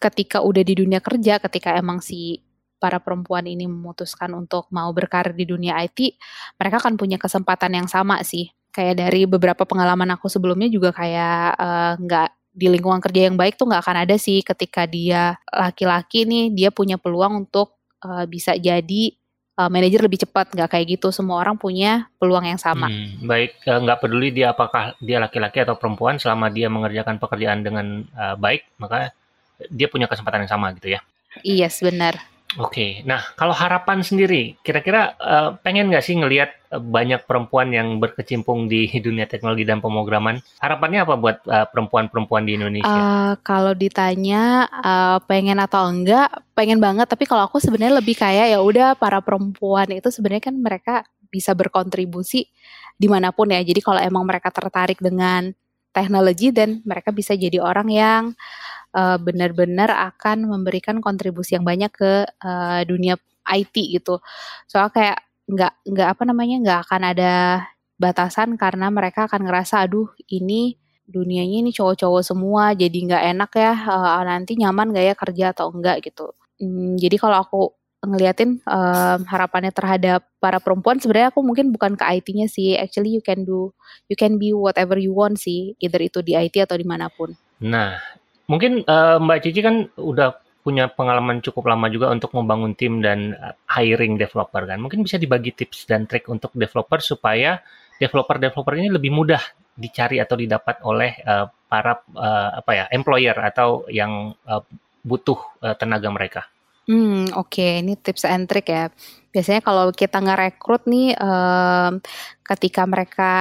ketika 0.01 0.41
udah 0.41 0.63
di 0.65 0.73
dunia 0.77 0.99
kerja, 1.01 1.37
ketika 1.41 1.77
emang 1.77 2.01
si 2.01 2.41
para 2.83 2.99
perempuan 2.99 3.47
ini 3.47 3.63
memutuskan 3.63 4.35
untuk 4.35 4.67
mau 4.75 4.91
berkarir 4.91 5.31
di 5.31 5.47
dunia 5.47 5.79
IT, 5.79 6.19
mereka 6.59 6.83
akan 6.83 6.99
punya 6.99 7.15
kesempatan 7.15 7.79
yang 7.79 7.87
sama 7.87 8.19
sih. 8.27 8.51
Kayak 8.75 9.07
dari 9.07 9.23
beberapa 9.23 9.63
pengalaman 9.63 10.11
aku 10.19 10.27
sebelumnya 10.27 10.67
juga 10.67 10.91
kayak 10.91 11.55
nggak 12.03 12.27
uh, 12.27 12.35
di 12.51 12.67
lingkungan 12.67 12.99
kerja 12.99 13.31
yang 13.31 13.39
baik 13.39 13.55
tuh 13.55 13.71
nggak 13.71 13.81
akan 13.87 13.97
ada 14.03 14.15
sih 14.19 14.43
ketika 14.43 14.83
dia 14.83 15.39
laki-laki 15.47 16.27
nih 16.27 16.51
dia 16.51 16.69
punya 16.75 16.99
peluang 16.99 17.47
untuk 17.47 17.79
uh, 18.03 18.27
bisa 18.27 18.53
jadi 18.59 19.15
uh, 19.55 19.71
manajer 19.71 20.03
lebih 20.03 20.27
cepat. 20.27 20.51
Nggak 20.51 20.75
kayak 20.75 20.99
gitu 20.99 21.15
semua 21.15 21.39
orang 21.39 21.55
punya 21.55 22.11
peluang 22.19 22.43
yang 22.43 22.59
sama. 22.59 22.91
Hmm, 22.91 23.23
baik. 23.23 23.63
Nggak 23.63 23.97
peduli 24.03 24.35
dia 24.35 24.51
apakah 24.51 24.99
dia 24.99 25.23
laki-laki 25.23 25.63
atau 25.63 25.79
perempuan 25.79 26.19
selama 26.19 26.51
dia 26.51 26.67
mengerjakan 26.67 27.15
pekerjaan 27.15 27.63
dengan 27.63 28.03
uh, 28.11 28.35
baik 28.35 28.67
maka 28.75 29.15
dia 29.71 29.87
punya 29.87 30.11
kesempatan 30.11 30.43
yang 30.43 30.51
sama 30.51 30.75
gitu 30.75 30.91
ya. 30.91 30.99
Iya 31.45 31.71
yes, 31.71 31.79
benar 31.79 32.32
Oke, 32.61 33.01
nah 33.07 33.21
kalau 33.33 33.55
harapan 33.55 34.05
sendiri, 34.05 34.59
kira-kira 34.61 35.17
uh, 35.17 35.57
pengen 35.65 35.89
nggak 35.89 36.05
sih 36.05 36.13
ngelihat 36.13 36.53
uh, 36.69 36.77
banyak 36.77 37.25
perempuan 37.25 37.73
yang 37.73 37.97
berkecimpung 37.97 38.69
di 38.69 38.85
dunia 39.05 39.25
teknologi 39.25 39.65
dan 39.65 39.81
pemrograman? 39.81 40.37
Harapannya 40.61 41.01
apa 41.01 41.15
buat 41.17 41.37
perempuan-perempuan 41.45 42.43
uh, 42.43 42.47
di 42.47 42.51
Indonesia? 42.53 42.93
Uh, 42.93 43.33
kalau 43.41 43.73
ditanya 43.73 44.69
uh, 44.69 45.17
pengen 45.25 45.57
atau 45.57 45.89
enggak, 45.89 46.29
pengen 46.53 46.77
banget. 46.77 47.09
Tapi 47.09 47.25
kalau 47.25 47.49
aku 47.49 47.57
sebenarnya 47.57 47.97
lebih 47.97 48.13
kayak 48.17 48.53
ya 48.53 48.59
udah 48.61 48.93
para 48.93 49.17
perempuan 49.23 49.89
itu 49.89 50.13
sebenarnya 50.13 50.53
kan 50.53 50.55
mereka 50.57 50.95
bisa 51.33 51.57
berkontribusi 51.57 52.45
di 52.93 53.07
mana 53.09 53.33
pun 53.33 53.49
ya. 53.49 53.61
Jadi 53.65 53.81
kalau 53.81 53.97
emang 53.97 54.29
mereka 54.29 54.53
tertarik 54.53 55.01
dengan 55.01 55.49
teknologi 55.93 56.49
dan 56.49 56.81
mereka 56.85 57.13
bisa 57.13 57.37
jadi 57.37 57.61
orang 57.61 57.89
yang 57.89 58.23
benar-benar 58.93 59.89
akan 60.13 60.45
memberikan 60.45 61.01
kontribusi 61.01 61.57
yang 61.57 61.65
banyak 61.65 61.89
ke 61.89 62.29
uh, 62.45 62.81
dunia 62.85 63.17
IT 63.49 63.73
gitu. 63.73 64.21
Soal 64.69 64.93
kayak 64.93 65.19
nggak 65.49 65.73
nggak 65.83 66.07
apa 66.15 66.23
namanya 66.23 66.55
nggak 66.63 66.79
akan 66.87 67.01
ada 67.03 67.33
batasan 67.99 68.55
karena 68.55 68.87
mereka 68.87 69.27
akan 69.27 69.43
ngerasa 69.43 69.83
aduh 69.83 70.07
ini 70.31 70.79
dunianya 71.03 71.67
ini 71.67 71.71
cowok-cowok 71.75 72.23
semua 72.23 72.71
jadi 72.71 72.95
nggak 72.95 73.23
enak 73.35 73.51
ya 73.59 73.73
uh, 73.75 74.23
nanti 74.23 74.55
nyaman 74.55 74.95
gak 74.95 75.05
ya 75.05 75.15
kerja 75.19 75.45
atau 75.51 75.67
enggak 75.75 75.99
gitu. 76.07 76.31
Hmm, 76.63 76.95
jadi 76.95 77.15
kalau 77.19 77.37
aku 77.43 77.61
ngeliatin 78.03 78.59
um, 78.67 79.19
harapannya 79.27 79.71
terhadap 79.71 80.27
para 80.43 80.59
perempuan 80.59 80.99
sebenarnya 80.99 81.31
aku 81.31 81.39
mungkin 81.39 81.71
bukan 81.71 81.95
ke 81.95 82.03
IT-nya 82.03 82.51
sih 82.51 82.75
actually 82.75 83.15
you 83.15 83.23
can 83.23 83.47
do 83.47 83.71
you 84.11 84.15
can 84.19 84.35
be 84.35 84.51
whatever 84.51 84.99
you 84.99 85.15
want 85.15 85.39
sih 85.39 85.71
either 85.79 85.99
itu 86.03 86.19
di 86.19 86.35
IT 86.35 86.55
atau 86.67 86.75
di 86.75 86.83
mana 86.83 87.07
pun. 87.07 87.31
Nah 87.63 87.95
Mungkin 88.47 88.83
uh, 88.85 89.17
Mbak 89.23 89.39
Cici 89.43 89.61
kan 89.63 89.87
udah 89.95 90.35
punya 90.63 90.87
pengalaman 90.87 91.43
cukup 91.43 91.67
lama 91.67 91.91
juga 91.91 92.07
untuk 92.07 92.31
membangun 92.39 92.71
tim 92.73 93.03
dan 93.03 93.35
hiring 93.67 94.15
developer 94.15 94.63
kan. 94.63 94.79
Mungkin 94.79 95.03
bisa 95.03 95.19
dibagi 95.19 95.51
tips 95.51 95.85
dan 95.91 96.07
trik 96.07 96.31
untuk 96.31 96.55
developer 96.55 97.03
supaya 97.03 97.59
developer-developer 97.99 98.73
ini 98.79 98.87
lebih 98.87 99.11
mudah 99.11 99.43
dicari 99.75 100.23
atau 100.23 100.39
didapat 100.39 100.79
oleh 100.87 101.19
uh, 101.27 101.51
para 101.67 101.99
uh, 102.15 102.63
apa 102.63 102.71
ya 102.71 102.85
employer 102.95 103.35
atau 103.35 103.83
yang 103.91 104.31
uh, 104.47 104.63
butuh 105.03 105.39
uh, 105.59 105.75
tenaga 105.75 106.07
mereka. 106.07 106.41
Hmm, 106.83 107.31
oke, 107.39 107.47
okay. 107.47 107.79
ini 107.79 107.95
tips 107.95 108.27
and 108.27 108.47
trick 108.47 108.67
ya. 108.67 108.91
Biasanya 109.31 109.63
kalau 109.63 109.87
kita 109.95 110.19
ngerekrut 110.19 110.83
nih, 110.83 111.15
um, 111.15 112.03
ketika 112.43 112.83
mereka 112.83 113.31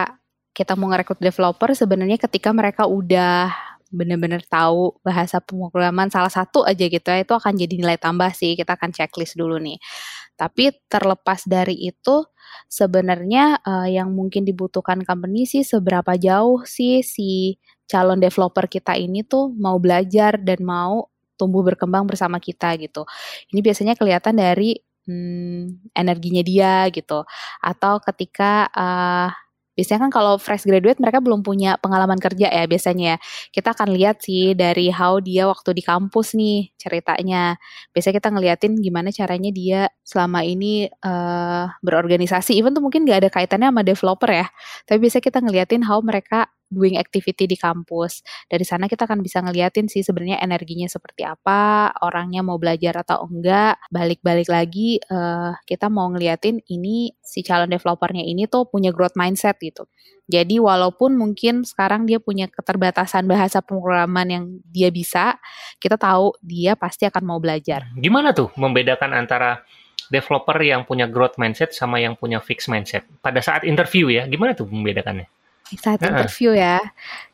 kita 0.54 0.78
mau 0.78 0.94
ngerekrut 0.94 1.18
developer, 1.18 1.74
sebenarnya 1.74 2.22
ketika 2.22 2.54
mereka 2.54 2.86
udah 2.86 3.50
benar-benar 3.92 4.42
tahu 4.48 4.96
bahasa 5.04 5.38
pemrograman 5.44 6.08
salah 6.08 6.32
satu 6.32 6.64
aja 6.64 6.88
gitu 6.88 7.04
ya, 7.04 7.22
itu 7.22 7.34
akan 7.36 7.52
jadi 7.54 7.74
nilai 7.76 7.98
tambah 8.00 8.32
sih. 8.32 8.56
Kita 8.56 8.74
akan 8.80 8.90
checklist 8.90 9.36
dulu 9.36 9.60
nih. 9.60 9.76
Tapi 10.34 10.72
terlepas 10.88 11.44
dari 11.44 11.76
itu, 11.76 12.24
sebenarnya 12.66 13.60
uh, 13.62 13.88
yang 13.88 14.10
mungkin 14.12 14.42
dibutuhkan 14.48 15.04
company 15.04 15.44
sih 15.44 15.62
seberapa 15.62 16.16
jauh 16.16 16.64
sih 16.64 17.04
si 17.04 17.60
calon 17.88 18.20
developer 18.20 18.64
kita 18.68 18.96
ini 18.96 19.24
tuh 19.24 19.52
mau 19.52 19.76
belajar 19.76 20.40
dan 20.40 20.64
mau 20.64 21.12
tumbuh 21.36 21.60
berkembang 21.66 22.08
bersama 22.08 22.40
kita 22.40 22.76
gitu. 22.80 23.04
Ini 23.52 23.60
biasanya 23.60 23.94
kelihatan 23.98 24.38
dari 24.38 24.78
hmm, 25.08 25.92
energinya 25.96 26.42
dia 26.44 26.86
gitu. 26.88 27.26
Atau 27.60 27.98
ketika 28.04 28.70
uh, 28.72 29.28
Biasanya 29.72 30.08
kan 30.08 30.10
kalau 30.12 30.34
fresh 30.36 30.68
graduate 30.68 31.00
mereka 31.00 31.24
belum 31.24 31.40
punya 31.40 31.80
pengalaman 31.80 32.20
kerja 32.20 32.52
ya 32.52 32.64
biasanya 32.68 33.16
ya. 33.16 33.16
Kita 33.52 33.72
akan 33.72 33.88
lihat 33.96 34.20
sih 34.20 34.52
dari 34.52 34.92
how 34.92 35.16
dia 35.18 35.48
waktu 35.48 35.72
di 35.72 35.82
kampus 35.84 36.36
nih 36.36 36.72
ceritanya. 36.76 37.56
Biasanya 37.96 38.14
kita 38.20 38.28
ngeliatin 38.32 38.72
gimana 38.78 39.08
caranya 39.08 39.50
dia 39.50 39.80
selama 40.04 40.44
ini 40.44 40.88
uh, 41.04 41.72
berorganisasi. 41.80 42.52
Even 42.56 42.76
tuh 42.76 42.84
mungkin 42.84 43.08
gak 43.08 43.26
ada 43.26 43.30
kaitannya 43.32 43.68
sama 43.72 43.82
developer 43.84 44.30
ya. 44.30 44.46
Tapi 44.84 44.98
biasanya 45.00 45.24
kita 45.24 45.38
ngeliatin 45.40 45.82
how 45.88 45.98
mereka 46.04 46.52
doing 46.72 46.96
activity 46.96 47.44
di 47.44 47.54
kampus. 47.60 48.24
Dari 48.48 48.64
sana 48.64 48.88
kita 48.88 49.04
akan 49.04 49.20
bisa 49.20 49.44
ngeliatin 49.44 49.92
sih 49.92 50.00
sebenarnya 50.00 50.40
energinya 50.40 50.88
seperti 50.88 51.28
apa, 51.28 51.92
orangnya 52.00 52.40
mau 52.40 52.56
belajar 52.56 53.04
atau 53.04 53.28
enggak. 53.28 53.76
Balik-balik 53.92 54.48
lagi 54.48 54.96
uh, 55.12 55.52
kita 55.68 55.92
mau 55.92 56.08
ngeliatin 56.08 56.64
ini 56.72 57.12
si 57.20 57.44
calon 57.44 57.68
developernya 57.68 58.24
ini 58.24 58.48
tuh 58.48 58.64
punya 58.66 58.88
growth 58.90 59.14
mindset 59.14 59.60
gitu. 59.60 59.84
Jadi 60.32 60.56
walaupun 60.56 61.18
mungkin 61.18 61.66
sekarang 61.66 62.08
dia 62.08 62.16
punya 62.16 62.48
keterbatasan 62.48 63.28
bahasa 63.28 63.60
pemrograman 63.60 64.28
yang 64.32 64.44
dia 64.64 64.88
bisa, 64.88 65.36
kita 65.76 66.00
tahu 66.00 66.32
dia 66.40 66.72
pasti 66.72 67.04
akan 67.04 67.22
mau 67.26 67.38
belajar. 67.42 67.92
Gimana 68.00 68.32
tuh 68.32 68.48
membedakan 68.56 69.12
antara 69.12 69.60
developer 70.08 70.56
yang 70.62 70.88
punya 70.88 71.04
growth 71.04 71.36
mindset 71.36 71.76
sama 71.76 72.00
yang 72.00 72.16
punya 72.16 72.40
fixed 72.40 72.72
mindset? 72.72 73.04
Pada 73.20 73.44
saat 73.44 73.66
interview 73.68 74.08
ya, 74.08 74.24
gimana 74.24 74.56
tuh 74.56 74.70
membedakannya? 74.70 75.28
Saat 75.78 76.00
uh 76.02 76.08
interview 76.12 76.52
ya. 76.56 76.80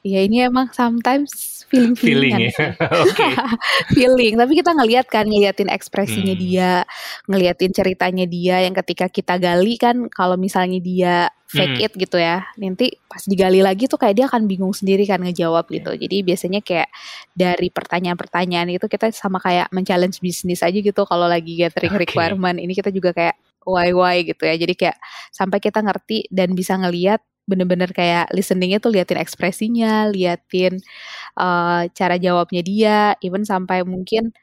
Ya 0.07 0.21
ini 0.25 0.47
emang 0.47 0.71
sometimes 0.73 1.59
feeling 1.69 1.95
feeling 1.95 2.35
ya. 2.49 2.73
okay. 3.05 3.35
feeling. 3.93 4.41
Tapi 4.41 4.53
kita 4.57 4.73
ngelihat 4.73 5.07
kan, 5.11 5.29
ngeliatin 5.29 5.69
ekspresinya 5.69 6.33
hmm. 6.33 6.43
dia, 6.43 6.73
ngeliatin 7.29 7.73
ceritanya 7.77 8.25
dia 8.25 8.65
yang 8.65 8.73
ketika 8.73 9.13
kita 9.13 9.37
gali 9.37 9.77
kan, 9.77 10.09
kalau 10.09 10.41
misalnya 10.41 10.81
dia 10.81 11.29
fake 11.49 11.77
hmm. 11.81 11.85
it 11.85 11.93
gitu 11.97 12.17
ya, 12.21 12.45
nanti 12.61 12.93
pas 13.09 13.25
digali 13.25 13.61
lagi 13.61 13.89
tuh 13.89 14.01
kayak 14.01 14.15
dia 14.17 14.27
akan 14.29 14.49
bingung 14.49 14.73
sendiri 14.73 15.05
kan 15.05 15.21
ngejawab 15.21 15.69
gitu. 15.69 15.93
Jadi 15.93 16.17
biasanya 16.25 16.61
kayak 16.65 16.89
dari 17.37 17.69
pertanyaan-pertanyaan 17.69 18.69
itu 18.73 18.89
kita 18.89 19.13
sama 19.13 19.41
kayak 19.41 19.69
men-challenge 19.73 20.21
bisnis 20.25 20.65
aja 20.65 20.77
gitu 20.77 21.05
kalau 21.05 21.29
lagi 21.29 21.57
gathering 21.57 21.97
okay. 21.97 22.03
requirement. 22.09 22.57
Ini 22.57 22.73
kita 22.73 22.89
juga 22.93 23.13
kayak 23.13 23.37
why 23.69 23.93
why 23.93 24.25
gitu 24.25 24.45
ya. 24.45 24.57
Jadi 24.57 24.75
kayak 24.77 24.97
sampai 25.33 25.61
kita 25.61 25.85
ngerti 25.85 26.29
dan 26.33 26.57
bisa 26.57 26.77
ngeliat 26.81 27.21
bener-bener 27.49 27.89
kayak 27.97 28.29
listeningnya 28.37 28.79
tuh 28.79 28.93
liatin 28.93 29.17
ekspresinya, 29.17 30.13
liatin 30.13 30.79
uh, 31.41 31.89
cara 31.97 32.21
jawabnya 32.21 32.63
dia, 32.63 32.99
even 33.25 33.43
sampai 33.49 33.83
mungkin 33.89 34.37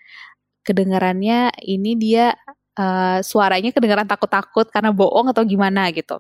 kedengarannya 0.65 1.53
ini 1.61 1.93
dia 1.93 2.33
uh, 2.81 3.21
suaranya 3.21 3.69
kedengaran 3.69 4.09
takut-takut 4.09 4.67
karena 4.73 4.89
bohong 4.89 5.29
atau 5.29 5.45
gimana 5.45 5.93
gitu. 5.93 6.17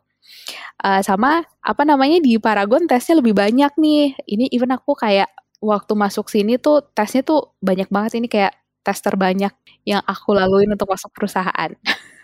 Uh, 0.81 1.01
sama 1.01 1.41
apa 1.65 1.83
namanya 1.83 2.21
di 2.21 2.37
Paragon 2.37 2.85
tesnya 2.85 3.17
lebih 3.17 3.33
banyak 3.33 3.73
nih. 3.81 4.13
Ini 4.29 4.45
even 4.53 4.69
aku 4.73 4.93
kayak 4.93 5.29
waktu 5.65 5.93
masuk 5.97 6.29
sini 6.29 6.61
tuh 6.61 6.85
tesnya 6.93 7.25
tuh 7.25 7.57
banyak 7.65 7.89
banget 7.89 8.21
ini 8.21 8.29
kayak 8.29 8.53
tes 8.85 9.01
terbanyak 9.01 9.49
yang 9.81 10.05
aku 10.05 10.37
laluin 10.37 10.69
untuk 10.69 10.93
masuk 10.93 11.09
perusahaan. 11.09 11.73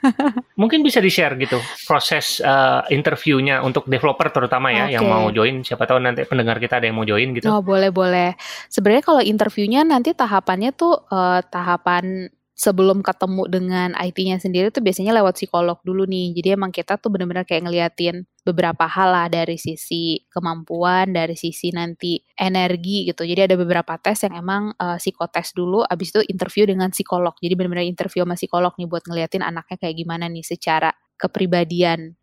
Mungkin 0.61 0.81
bisa 0.81 0.97
di-share 0.97 1.37
gitu 1.37 1.61
proses 1.85 2.41
uh, 2.41 2.85
interviewnya 2.89 3.61
untuk 3.61 3.85
developer 3.85 4.29
terutama 4.33 4.73
ya 4.73 4.89
okay. 4.89 4.93
yang 4.97 5.05
mau 5.09 5.29
join. 5.29 5.61
Siapa 5.65 5.85
tahu 5.85 6.01
nanti 6.01 6.25
pendengar 6.25 6.57
kita 6.57 6.81
ada 6.81 6.89
yang 6.89 6.97
mau 6.97 7.05
join 7.05 7.33
gitu. 7.37 7.49
Oh 7.49 7.61
boleh 7.61 7.89
boleh. 7.93 8.33
Sebenarnya 8.69 9.03
kalau 9.05 9.21
interviewnya 9.21 9.81
nanti 9.85 10.13
tahapannya 10.13 10.73
tuh 10.73 11.05
uh, 11.09 11.41
tahapan 11.45 12.29
sebelum 12.61 13.01
ketemu 13.01 13.49
dengan 13.49 13.89
IT-nya 13.97 14.37
sendiri 14.37 14.69
tuh 14.69 14.85
biasanya 14.85 15.17
lewat 15.17 15.33
psikolog 15.41 15.81
dulu 15.81 16.05
nih. 16.05 16.37
Jadi 16.37 16.53
emang 16.53 16.69
kita 16.69 17.01
tuh 17.01 17.09
bener-bener 17.09 17.41
kayak 17.41 17.65
ngeliatin 17.65 18.29
beberapa 18.45 18.85
hal 18.85 19.09
lah 19.09 19.27
dari 19.33 19.57
sisi 19.57 20.21
kemampuan, 20.29 21.09
dari 21.09 21.33
sisi 21.33 21.73
nanti 21.73 22.21
energi 22.37 23.09
gitu. 23.09 23.25
Jadi 23.25 23.49
ada 23.49 23.55
beberapa 23.57 23.97
tes 23.97 24.21
yang 24.29 24.37
emang 24.37 24.77
uh, 24.77 25.01
psikotes 25.01 25.57
dulu, 25.57 25.81
abis 25.89 26.13
itu 26.13 26.21
interview 26.29 26.69
dengan 26.69 26.93
psikolog. 26.93 27.33
Jadi 27.41 27.53
bener-bener 27.57 27.89
interview 27.89 28.21
sama 28.21 28.37
psikolog 28.37 28.77
nih 28.77 28.85
buat 28.85 29.09
ngeliatin 29.09 29.41
anaknya 29.41 29.81
kayak 29.81 29.97
gimana 29.97 30.29
nih 30.29 30.45
secara 30.45 30.93
kepribadian. 31.17 32.13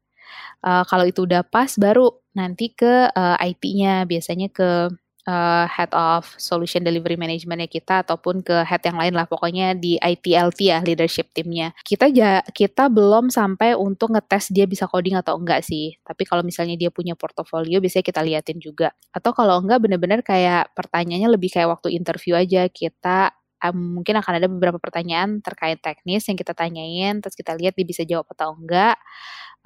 Uh, 0.63 0.87
kalau 0.87 1.03
itu 1.03 1.27
udah 1.27 1.43
pas, 1.43 1.75
baru 1.75 2.15
nanti 2.39 2.71
ke 2.71 3.11
uh, 3.11 3.35
eh, 3.43 3.51
IT-nya, 3.59 4.07
biasanya 4.07 4.55
ke 4.55 4.87
uh, 5.29 5.69
head 5.69 5.93
of 5.93 6.25
solution 6.41 6.81
delivery 6.81 7.21
managementnya 7.21 7.69
kita 7.69 8.01
ataupun 8.01 8.41
ke 8.41 8.65
head 8.65 8.81
yang 8.89 8.97
lain 8.97 9.13
lah 9.13 9.29
pokoknya 9.29 9.77
di 9.77 10.01
ITLT 10.01 10.59
ya 10.65 10.81
leadership 10.81 11.29
timnya 11.37 11.77
kita 11.85 12.09
ja, 12.09 12.41
kita 12.49 12.89
belum 12.89 13.29
sampai 13.29 13.77
untuk 13.77 14.17
ngetes 14.17 14.49
dia 14.51 14.65
bisa 14.65 14.89
coding 14.89 15.19
atau 15.19 15.37
enggak 15.37 15.61
sih. 15.67 15.97
Tapi 16.01 16.23
kalau 16.25 16.41
misalnya 16.47 16.75
dia 16.79 16.89
punya 16.89 17.13
portofolio 17.19 17.83
biasanya 17.83 18.07
kita 18.07 18.21
liatin 18.25 18.59
juga. 18.63 18.95
Atau 19.13 19.37
kalau 19.37 19.61
enggak 19.61 19.85
bener-bener 19.85 20.21
kayak 20.25 20.73
pertanyaannya 20.73 21.29
lebih 21.37 21.53
kayak 21.53 21.69
waktu 21.69 21.95
interview 21.95 22.39
aja. 22.39 22.67
Kita 22.71 23.35
um, 23.69 24.01
mungkin 24.01 24.15
akan 24.19 24.33
ada 24.39 24.47
beberapa 24.49 24.79
pertanyaan 24.81 25.45
terkait 25.45 25.83
teknis 25.83 26.25
yang 26.31 26.39
kita 26.39 26.55
tanyain 26.55 27.19
terus 27.21 27.35
kita 27.35 27.55
lihat 27.59 27.75
dia 27.77 27.87
bisa 27.87 28.03
jawab 28.07 28.27
atau 28.33 28.55
enggak. 28.57 28.97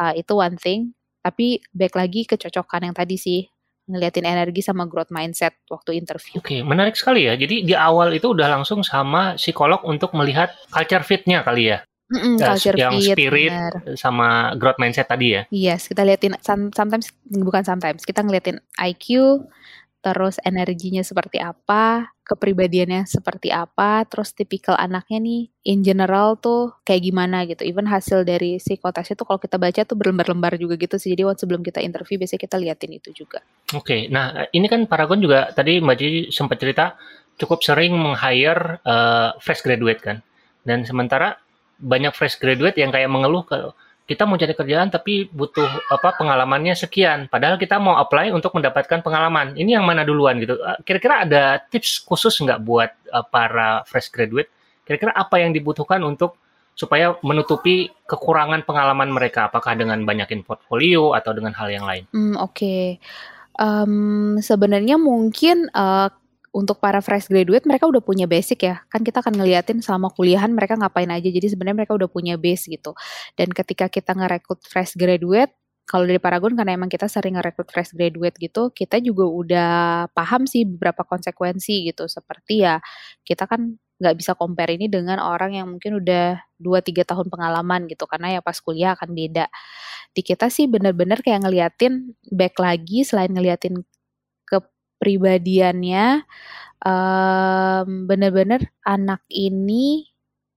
Uh, 0.00 0.12
itu 0.16 0.32
one 0.34 0.56
thing. 0.58 0.96
Tapi 1.22 1.62
back 1.70 1.94
lagi 1.94 2.26
kecocokan 2.26 2.90
yang 2.90 2.96
tadi 2.98 3.14
sih 3.14 3.51
ngeliatin 3.86 4.26
energi 4.26 4.62
sama 4.62 4.86
growth 4.86 5.10
mindset 5.10 5.58
waktu 5.66 5.98
interview. 5.98 6.38
Oke, 6.38 6.58
okay, 6.58 6.60
menarik 6.62 6.94
sekali 6.94 7.26
ya. 7.26 7.34
Jadi 7.34 7.66
di 7.66 7.74
awal 7.74 8.14
itu 8.14 8.30
udah 8.30 8.46
langsung 8.58 8.86
sama 8.86 9.34
psikolog 9.34 9.82
untuk 9.82 10.14
melihat 10.14 10.54
culture 10.70 11.02
fit-nya 11.02 11.42
kali 11.42 11.74
ya. 11.74 11.82
Mm-mm, 12.12 12.36
culture 12.36 12.76
yang 12.76 12.92
fit, 13.00 13.16
spirit 13.16 13.52
bener. 13.56 13.96
sama 13.96 14.52
growth 14.60 14.76
mindset 14.76 15.08
tadi 15.08 15.32
ya. 15.32 15.42
Yes, 15.48 15.88
kita 15.88 16.04
liatin 16.04 16.36
sometimes 16.44 17.08
bukan 17.24 17.64
sometimes 17.64 18.04
kita 18.04 18.20
ngeliatin 18.20 18.60
IQ, 18.76 19.40
terus 20.02 20.42
energinya 20.42 21.00
seperti 21.06 21.38
apa, 21.38 22.10
kepribadiannya 22.26 23.06
seperti 23.06 23.54
apa, 23.54 24.02
terus 24.10 24.34
tipikal 24.34 24.74
anaknya 24.74 25.22
nih 25.22 25.42
in 25.62 25.86
general 25.86 26.34
tuh 26.36 26.74
kayak 26.82 27.06
gimana 27.06 27.46
gitu. 27.46 27.62
Even 27.62 27.86
hasil 27.86 28.26
dari 28.26 28.58
psikotes 28.58 29.14
itu 29.14 29.22
kalau 29.22 29.38
kita 29.38 29.62
baca 29.62 29.86
tuh 29.86 29.94
berlembar-lembar 29.94 30.58
juga 30.58 30.74
gitu 30.74 30.98
sih. 30.98 31.14
Jadi 31.14 31.22
waktu 31.22 31.46
sebelum 31.46 31.62
kita 31.62 31.78
interview 31.78 32.18
biasanya 32.18 32.42
kita 32.42 32.56
liatin 32.58 32.92
itu 32.98 33.10
juga. 33.14 33.40
Oke, 33.72 33.86
okay, 33.86 34.00
nah 34.10 34.50
ini 34.50 34.66
kan 34.66 34.90
Paragon 34.90 35.22
juga 35.22 35.54
tadi 35.54 35.78
Mbak 35.78 35.96
Cici 35.96 36.20
sempat 36.34 36.58
cerita 36.58 36.98
cukup 37.38 37.62
sering 37.62 37.94
meng-hire 37.94 38.82
uh, 38.82 39.38
fresh 39.38 39.62
graduate 39.62 40.02
kan. 40.02 40.18
Dan 40.66 40.82
sementara 40.82 41.38
banyak 41.78 42.14
fresh 42.14 42.38
graduate 42.42 42.78
yang 42.78 42.90
kayak 42.90 43.10
mengeluh 43.10 43.42
ke 43.46 43.58
kita 44.12 44.28
mau 44.28 44.36
cari 44.36 44.52
kerjaan 44.52 44.92
tapi 44.92 45.32
butuh 45.32 45.88
apa 45.88 46.12
pengalamannya 46.20 46.76
sekian. 46.76 47.32
Padahal 47.32 47.56
kita 47.56 47.80
mau 47.80 47.96
apply 47.96 48.28
untuk 48.36 48.52
mendapatkan 48.52 49.00
pengalaman. 49.00 49.56
Ini 49.56 49.80
yang 49.80 49.88
mana 49.88 50.04
duluan 50.04 50.36
gitu. 50.36 50.60
Eh, 50.60 50.78
kira-kira 50.84 51.24
ada 51.24 51.64
tips 51.72 52.04
khusus 52.04 52.36
nggak 52.44 52.60
buat 52.60 52.92
uh, 53.08 53.24
para 53.24 53.80
fresh 53.88 54.12
graduate? 54.12 54.52
Kira-kira 54.84 55.16
apa 55.16 55.40
yang 55.40 55.56
dibutuhkan 55.56 56.04
untuk 56.04 56.36
supaya 56.76 57.16
menutupi 57.24 57.88
kekurangan 58.04 58.68
pengalaman 58.68 59.08
mereka? 59.08 59.48
Apakah 59.48 59.72
dengan 59.72 60.04
banyakin 60.04 60.44
portfolio 60.44 61.16
atau 61.16 61.32
dengan 61.32 61.56
hal 61.56 61.72
yang 61.72 61.88
lain? 61.88 62.04
Hmm, 62.12 62.36
oke. 62.36 62.52
Okay. 62.52 63.00
um, 63.56 64.36
sebenarnya 64.40 65.00
mungkin 65.00 65.72
uh, 65.72 66.12
untuk 66.52 66.78
para 66.78 67.00
fresh 67.00 67.32
graduate 67.32 67.64
mereka 67.64 67.88
udah 67.88 68.04
punya 68.04 68.28
basic 68.28 68.68
ya. 68.68 68.84
Kan 68.92 69.02
kita 69.02 69.24
akan 69.24 69.40
ngeliatin 69.40 69.80
selama 69.80 70.12
kuliahan 70.12 70.52
mereka 70.52 70.76
ngapain 70.76 71.08
aja. 71.08 71.28
Jadi 71.32 71.48
sebenarnya 71.48 71.84
mereka 71.84 71.96
udah 71.96 72.08
punya 72.12 72.36
base 72.36 72.68
gitu. 72.68 72.92
Dan 73.34 73.50
ketika 73.50 73.88
kita 73.88 74.12
ngerekrut 74.12 74.60
fresh 74.68 74.94
graduate, 74.94 75.56
kalau 75.88 76.06
dari 76.06 76.20
Paragon 76.22 76.54
karena 76.54 76.78
emang 76.78 76.92
kita 76.92 77.10
sering 77.10 77.40
ngerekrut 77.40 77.68
fresh 77.72 77.96
graduate 77.96 78.36
gitu, 78.38 78.70
kita 78.70 79.02
juga 79.02 79.24
udah 79.26 79.72
paham 80.14 80.46
sih 80.46 80.68
beberapa 80.68 81.02
konsekuensi 81.08 81.88
gitu. 81.90 82.06
Seperti 82.06 82.62
ya 82.64 82.78
kita 83.26 83.48
kan 83.48 83.80
nggak 84.02 84.16
bisa 84.18 84.32
compare 84.34 84.74
ini 84.74 84.90
dengan 84.90 85.22
orang 85.22 85.54
yang 85.54 85.66
mungkin 85.70 86.02
udah 86.02 86.42
2-3 86.58 87.06
tahun 87.06 87.26
pengalaman 87.30 87.86
gitu 87.86 88.04
karena 88.10 88.38
ya 88.38 88.40
pas 88.42 88.58
kuliah 88.58 88.98
akan 88.98 89.14
beda. 89.14 89.46
Di 90.12 90.20
kita 90.26 90.52
sih 90.52 90.68
bener-bener 90.68 91.22
kayak 91.24 91.46
ngeliatin 91.46 92.12
back 92.28 92.58
lagi 92.60 93.06
selain 93.06 93.32
ngeliatin 93.32 93.80
kepribadiannya 95.02 96.22
um, 96.78 98.06
bener-bener 98.06 98.70
anak 98.86 99.26
ini 99.26 100.06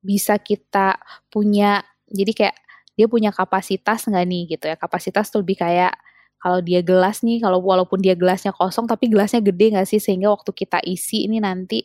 bisa 0.06 0.38
kita 0.38 1.02
punya 1.34 1.82
jadi 2.06 2.32
kayak 2.38 2.58
dia 2.94 3.10
punya 3.10 3.34
kapasitas 3.34 4.06
nggak 4.06 4.26
nih 4.30 4.44
gitu 4.54 4.70
ya 4.70 4.78
kapasitas 4.78 5.34
tuh 5.34 5.42
lebih 5.42 5.66
kayak 5.66 5.98
kalau 6.38 6.62
dia 6.62 6.86
gelas 6.86 7.26
nih 7.26 7.42
kalau 7.42 7.58
walaupun 7.58 7.98
dia 8.06 8.14
gelasnya 8.14 8.54
kosong 8.54 8.86
tapi 8.86 9.10
gelasnya 9.10 9.42
gede 9.42 9.74
nggak 9.74 9.90
sih 9.90 9.98
sehingga 9.98 10.30
waktu 10.30 10.54
kita 10.54 10.78
isi 10.86 11.26
ini 11.26 11.42
nanti 11.42 11.82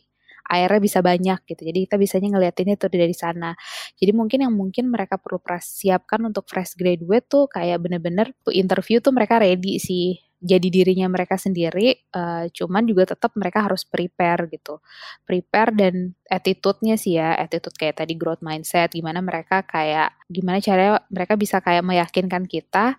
airnya 0.51 0.83
bisa 0.83 0.99
banyak 0.99 1.47
gitu. 1.47 1.63
Jadi 1.63 1.87
kita 1.87 1.95
bisanya 1.95 2.27
ngeliatinnya 2.35 2.75
itu 2.75 2.91
dari 2.91 3.15
sana. 3.15 3.55
Jadi 3.95 4.11
mungkin 4.11 4.43
yang 4.43 4.51
mungkin 4.51 4.91
mereka 4.91 5.15
perlu 5.15 5.39
persiapkan 5.39 6.19
untuk 6.27 6.43
fresh 6.43 6.75
graduate 6.75 7.23
tuh 7.31 7.47
kayak 7.47 7.79
bener-bener 7.79 8.35
interview 8.51 8.99
tuh 8.99 9.15
mereka 9.15 9.39
ready 9.39 9.79
sih 9.79 10.19
jadi 10.41 10.67
dirinya 10.73 11.05
mereka 11.05 11.37
sendiri, 11.37 12.09
uh, 12.17 12.49
cuman 12.49 12.83
juga 12.89 13.13
tetap 13.13 13.37
mereka 13.37 13.69
harus 13.69 13.85
prepare 13.85 14.49
gitu. 14.49 14.81
Prepare 15.21 15.71
dan 15.77 16.17
attitude-nya 16.25 16.97
sih 16.97 17.21
ya, 17.21 17.37
attitude 17.37 17.77
kayak 17.77 18.01
tadi 18.01 18.17
growth 18.17 18.41
mindset, 18.41 18.89
gimana 18.91 19.21
mereka 19.21 19.61
kayak, 19.63 20.17
gimana 20.27 20.57
caranya 20.57 21.05
mereka 21.13 21.33
bisa 21.37 21.61
kayak 21.61 21.85
meyakinkan 21.85 22.49
kita, 22.49 22.97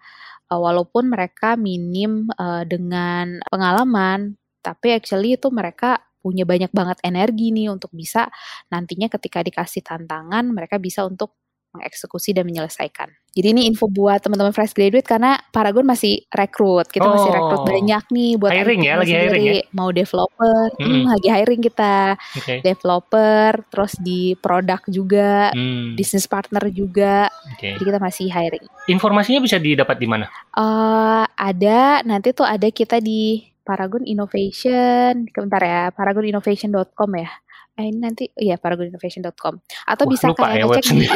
uh, 0.55 0.61
walaupun 0.63 1.11
mereka 1.11 1.59
minim 1.59 2.31
uh, 2.39 2.63
dengan 2.63 3.43
pengalaman, 3.51 4.39
tapi 4.63 4.95
actually 4.95 5.35
itu 5.35 5.51
mereka 5.51 5.99
punya 6.23 6.47
banyak 6.47 6.71
banget 6.71 7.03
energi 7.03 7.51
nih 7.51 7.67
untuk 7.67 7.91
bisa 7.91 8.31
nantinya 8.71 9.11
ketika 9.11 9.43
dikasih 9.43 9.83
tantangan 9.83 10.47
mereka 10.55 10.79
bisa 10.79 11.03
untuk 11.03 11.35
mengeksekusi 11.73 12.37
dan 12.37 12.45
menyelesaikan. 12.45 13.09
Jadi 13.33 13.49
ini 13.49 13.65
info 13.65 13.89
buat 13.89 14.21
teman-teman 14.21 14.53
fresh 14.53 14.77
graduate 14.77 15.09
karena 15.09 15.41
Paragon 15.57 15.89
masih 15.89 16.21
rekrut. 16.29 16.85
Kita 16.93 17.09
oh, 17.09 17.17
masih 17.17 17.33
rekrut 17.33 17.65
banyak 17.65 18.05
nih 18.13 18.33
buat 18.37 18.53
hiring 18.53 18.81
ya, 18.85 18.95
lagi 19.01 19.15
hiring 19.17 19.45
ya. 19.49 19.55
Mau 19.73 19.89
developer, 19.89 20.69
hmm. 20.77 20.85
Hmm, 20.85 21.05
lagi 21.09 21.29
hiring 21.33 21.61
kita. 21.65 21.97
Okay. 22.37 22.59
Developer, 22.61 23.51
terus 23.73 23.93
di 23.97 24.37
produk 24.37 24.85
juga, 24.85 25.49
hmm. 25.57 25.97
business 25.97 26.29
partner 26.29 26.69
juga. 26.69 27.33
Okay. 27.57 27.81
Jadi 27.81 27.85
kita 27.89 27.99
masih 28.05 28.29
hiring. 28.29 28.65
Informasinya 28.93 29.41
bisa 29.41 29.57
didapat 29.57 29.97
di 29.97 30.09
mana? 30.09 30.29
Uh, 30.53 31.25
ada, 31.41 32.05
nanti 32.05 32.37
tuh 32.37 32.45
ada 32.45 32.69
kita 32.69 33.01
di 33.01 33.49
Paragon 33.65 34.05
Innovation, 34.05 35.25
sebentar 35.31 35.63
ya, 35.65 35.89
paragoninnovation.com 35.95 37.11
ya. 37.17 37.31
Eh, 37.73 37.89
ini 37.89 38.05
nanti 38.05 38.29
iya 38.37 38.61
paragoninnovation.com 38.61 39.55
atau 39.89 40.05
Wah, 40.05 40.11
bisa 40.13 40.29
kayak 40.37 40.61
ya, 40.61 40.65
ngecek 40.69 40.85
di, 40.93 41.07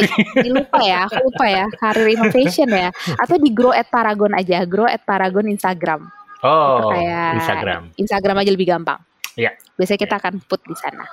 di 0.40 0.50
lupa 0.56 0.80
ya 0.80 1.04
aku 1.04 1.28
lupa 1.28 1.46
ya 1.52 1.66
karir 1.76 2.08
innovation 2.16 2.68
ya. 2.72 2.88
Atau 3.20 3.36
di 3.36 3.52
grow 3.52 3.76
at 3.76 3.92
paragon 3.92 4.32
aja 4.32 4.64
grow 4.64 4.88
at 4.88 5.04
paragon 5.04 5.52
Instagram. 5.52 6.08
Oh 6.40 6.88
kayak 6.88 7.44
Instagram. 7.44 7.82
Instagram 8.00 8.36
aja 8.40 8.50
lebih 8.56 8.72
gampang. 8.72 8.96
Ya 9.36 9.52
biasanya 9.76 10.00
kita 10.00 10.16
akan 10.16 10.40
put 10.48 10.64
di 10.64 10.72
sana. 10.80 11.04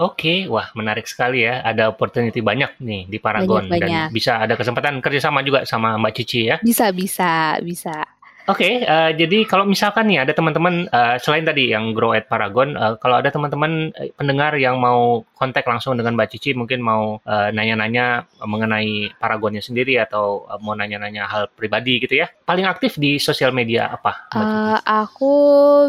Oke, 0.00 0.48
wah 0.50 0.68
menarik 0.76 1.08
sekali 1.08 1.44
ya. 1.44 1.64
Ada 1.64 1.88
opportunity 1.88 2.40
banyak 2.42 2.80
nih 2.80 3.06
di 3.06 3.18
Paragon. 3.22 3.68
Banyak, 3.68 3.86
banyak. 3.86 4.06
dan 4.08 4.14
bisa 4.14 4.40
ada 4.40 4.58
kesempatan 4.58 4.98
kerjasama 4.98 5.44
juga 5.46 5.62
sama 5.68 5.94
Mbak 6.00 6.12
Cici 6.16 6.48
ya. 6.48 6.56
Bisa, 6.58 6.90
bisa, 6.90 7.60
bisa. 7.62 8.02
Oke, 8.50 8.66
okay, 8.66 8.74
uh, 8.82 9.14
eh, 9.14 9.22
jadi 9.22 9.46
kalau 9.46 9.62
misalkan 9.62 10.10
nih 10.10 10.26
ada 10.26 10.34
teman-teman 10.34 10.90
uh, 10.90 11.14
selain 11.22 11.46
tadi 11.46 11.70
yang 11.70 11.94
Grow 11.94 12.10
at 12.10 12.26
Paragon, 12.26 12.74
uh, 12.74 12.98
kalau 12.98 13.22
ada 13.22 13.30
teman-teman 13.30 13.94
pendengar 14.18 14.58
yang 14.58 14.82
mau 14.82 15.22
kontak 15.38 15.62
langsung 15.62 15.94
dengan 15.94 16.18
Mbak 16.18 16.34
Cici, 16.34 16.50
mungkin 16.50 16.82
mau 16.82 17.22
nanya-nanya 17.26 18.26
uh, 18.42 18.48
mengenai 18.50 19.14
Paragonnya 19.14 19.62
sendiri 19.62 19.94
atau 20.02 20.42
uh, 20.50 20.58
mau 20.58 20.74
nanya-nanya 20.74 21.30
hal 21.30 21.54
pribadi 21.54 22.02
gitu 22.02 22.18
ya, 22.18 22.26
paling 22.42 22.66
aktif 22.66 22.98
di 22.98 23.22
sosial 23.22 23.54
media 23.54 23.94
apa? 23.94 24.26
Mbak 24.34 24.42
uh, 24.42 24.78
aku 24.90 25.34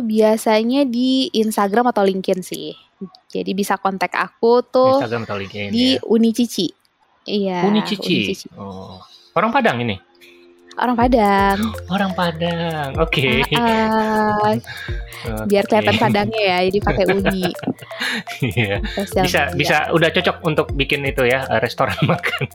biasanya 0.05 0.85
di 0.85 1.33
Instagram 1.33 1.89
atau 1.89 2.05
LinkedIn 2.05 2.45
sih. 2.45 2.69
Jadi 3.33 3.49
bisa 3.57 3.81
kontak 3.81 4.13
aku 4.13 4.61
tuh 4.61 5.01
Instagram 5.01 5.25
atau 5.25 5.41
LinkedIn, 5.41 5.73
di 5.73 5.97
ya. 5.97 6.05
Uni 6.05 6.29
Cici. 6.29 6.69
Iya. 7.25 7.65
Uni 7.65 7.81
Cici. 7.81 8.13
Uni 8.13 8.29
Cici. 8.29 8.47
Oh, 8.61 9.01
orang 9.33 9.49
Padang 9.49 9.81
ini? 9.81 10.12
Orang 10.73 10.97
Padang. 10.97 11.59
Orang 11.85 12.11
Padang, 12.17 12.97
oke. 12.97 13.13
Okay. 13.13 13.45
Uh, 13.53 14.57
uh, 15.29 15.45
biar 15.45 15.69
kelihatan 15.69 16.01
Padangnya 16.01 16.41
ya, 16.41 16.57
jadi 16.65 16.79
pakai 16.81 17.05
uni. 17.13 17.45
Iya. 18.41 18.81
bisa, 19.21 19.53
bisa. 19.53 19.77
Udah 19.93 20.09
cocok 20.09 20.41
untuk 20.41 20.67
bikin 20.73 21.05
itu 21.05 21.29
ya 21.29 21.45
restoran 21.61 21.93
makan. 22.09 22.49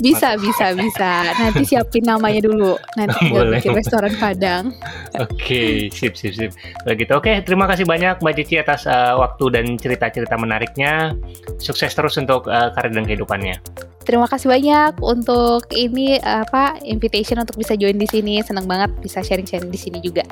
bisa, 0.00 0.40
bisa, 0.40 0.72
bisa. 0.72 1.36
Nanti 1.36 1.68
siapin 1.68 2.08
namanya 2.08 2.40
dulu. 2.48 2.80
Nanti 2.96 3.28
Boleh. 3.32 3.60
bikin 3.60 3.76
restoran 3.76 4.12
Padang. 4.16 4.72
oke, 5.20 5.28
okay, 5.36 5.92
sip, 5.92 6.16
sip, 6.16 6.32
sip. 6.32 6.52
Begitu. 6.88 7.12
Oke, 7.12 7.28
okay, 7.28 7.36
terima 7.44 7.68
kasih 7.68 7.84
banyak 7.84 8.24
Mbak 8.24 8.34
Cici 8.40 8.56
atas 8.56 8.88
uh, 8.88 9.20
waktu 9.20 9.44
dan 9.52 9.64
cerita-cerita 9.76 10.40
menariknya. 10.40 11.12
Sukses 11.60 11.92
terus 11.92 12.16
untuk 12.16 12.48
uh, 12.48 12.72
karir 12.72 12.96
dan 12.96 13.04
kehidupannya. 13.04 13.89
Terima 14.10 14.26
kasih 14.26 14.50
banyak 14.50 14.98
untuk 15.06 15.70
ini 15.70 16.18
apa 16.18 16.82
invitation 16.82 17.38
untuk 17.38 17.54
bisa 17.54 17.78
join 17.78 17.94
di 17.94 18.10
sini. 18.10 18.42
Senang 18.42 18.66
banget 18.66 18.90
bisa 18.98 19.22
sharing-sharing 19.22 19.70
di 19.70 19.78
sini 19.78 20.02
juga. 20.02 20.26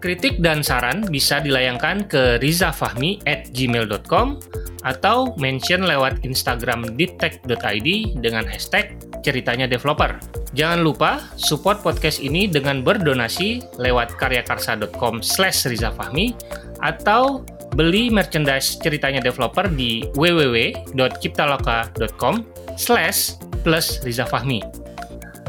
Kritik 0.00 0.40
dan 0.40 0.64
saran 0.64 1.04
bisa 1.12 1.44
dilayangkan 1.44 2.08
ke 2.08 2.40
rizafahmi 2.40 3.20
at 3.28 3.52
gmail.com 3.52 4.40
atau 4.80 5.36
mention 5.36 5.84
lewat 5.84 6.24
Instagram 6.24 6.96
dittech.id 6.96 7.88
dengan 8.16 8.48
hashtag 8.48 8.96
ceritanya 9.20 9.68
developer. 9.68 10.16
Jangan 10.56 10.80
lupa 10.80 11.20
support 11.36 11.84
podcast 11.84 12.24
ini 12.24 12.48
dengan 12.48 12.80
berdonasi 12.80 13.76
lewat 13.76 14.16
karyakarsa.com 14.16 15.20
slash 15.20 15.68
rizafahmi 15.68 16.32
atau 16.80 17.44
beli 17.74 18.10
merchandise 18.12 18.78
ceritanya 18.80 19.20
developer 19.20 19.68
di 19.68 20.04
www.ciptaloka.com 20.16 22.34
slash 22.78 23.34
plus 23.66 23.98
Riza 24.06 24.24
Fahmi. 24.24 24.62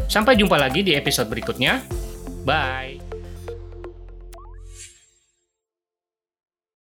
Sampai 0.09 0.33
jumpa 0.35 0.57
lagi 0.57 0.81
di 0.81 0.97
episode 0.97 1.29
berikutnya. 1.29 1.85
Bye! 2.43 3.08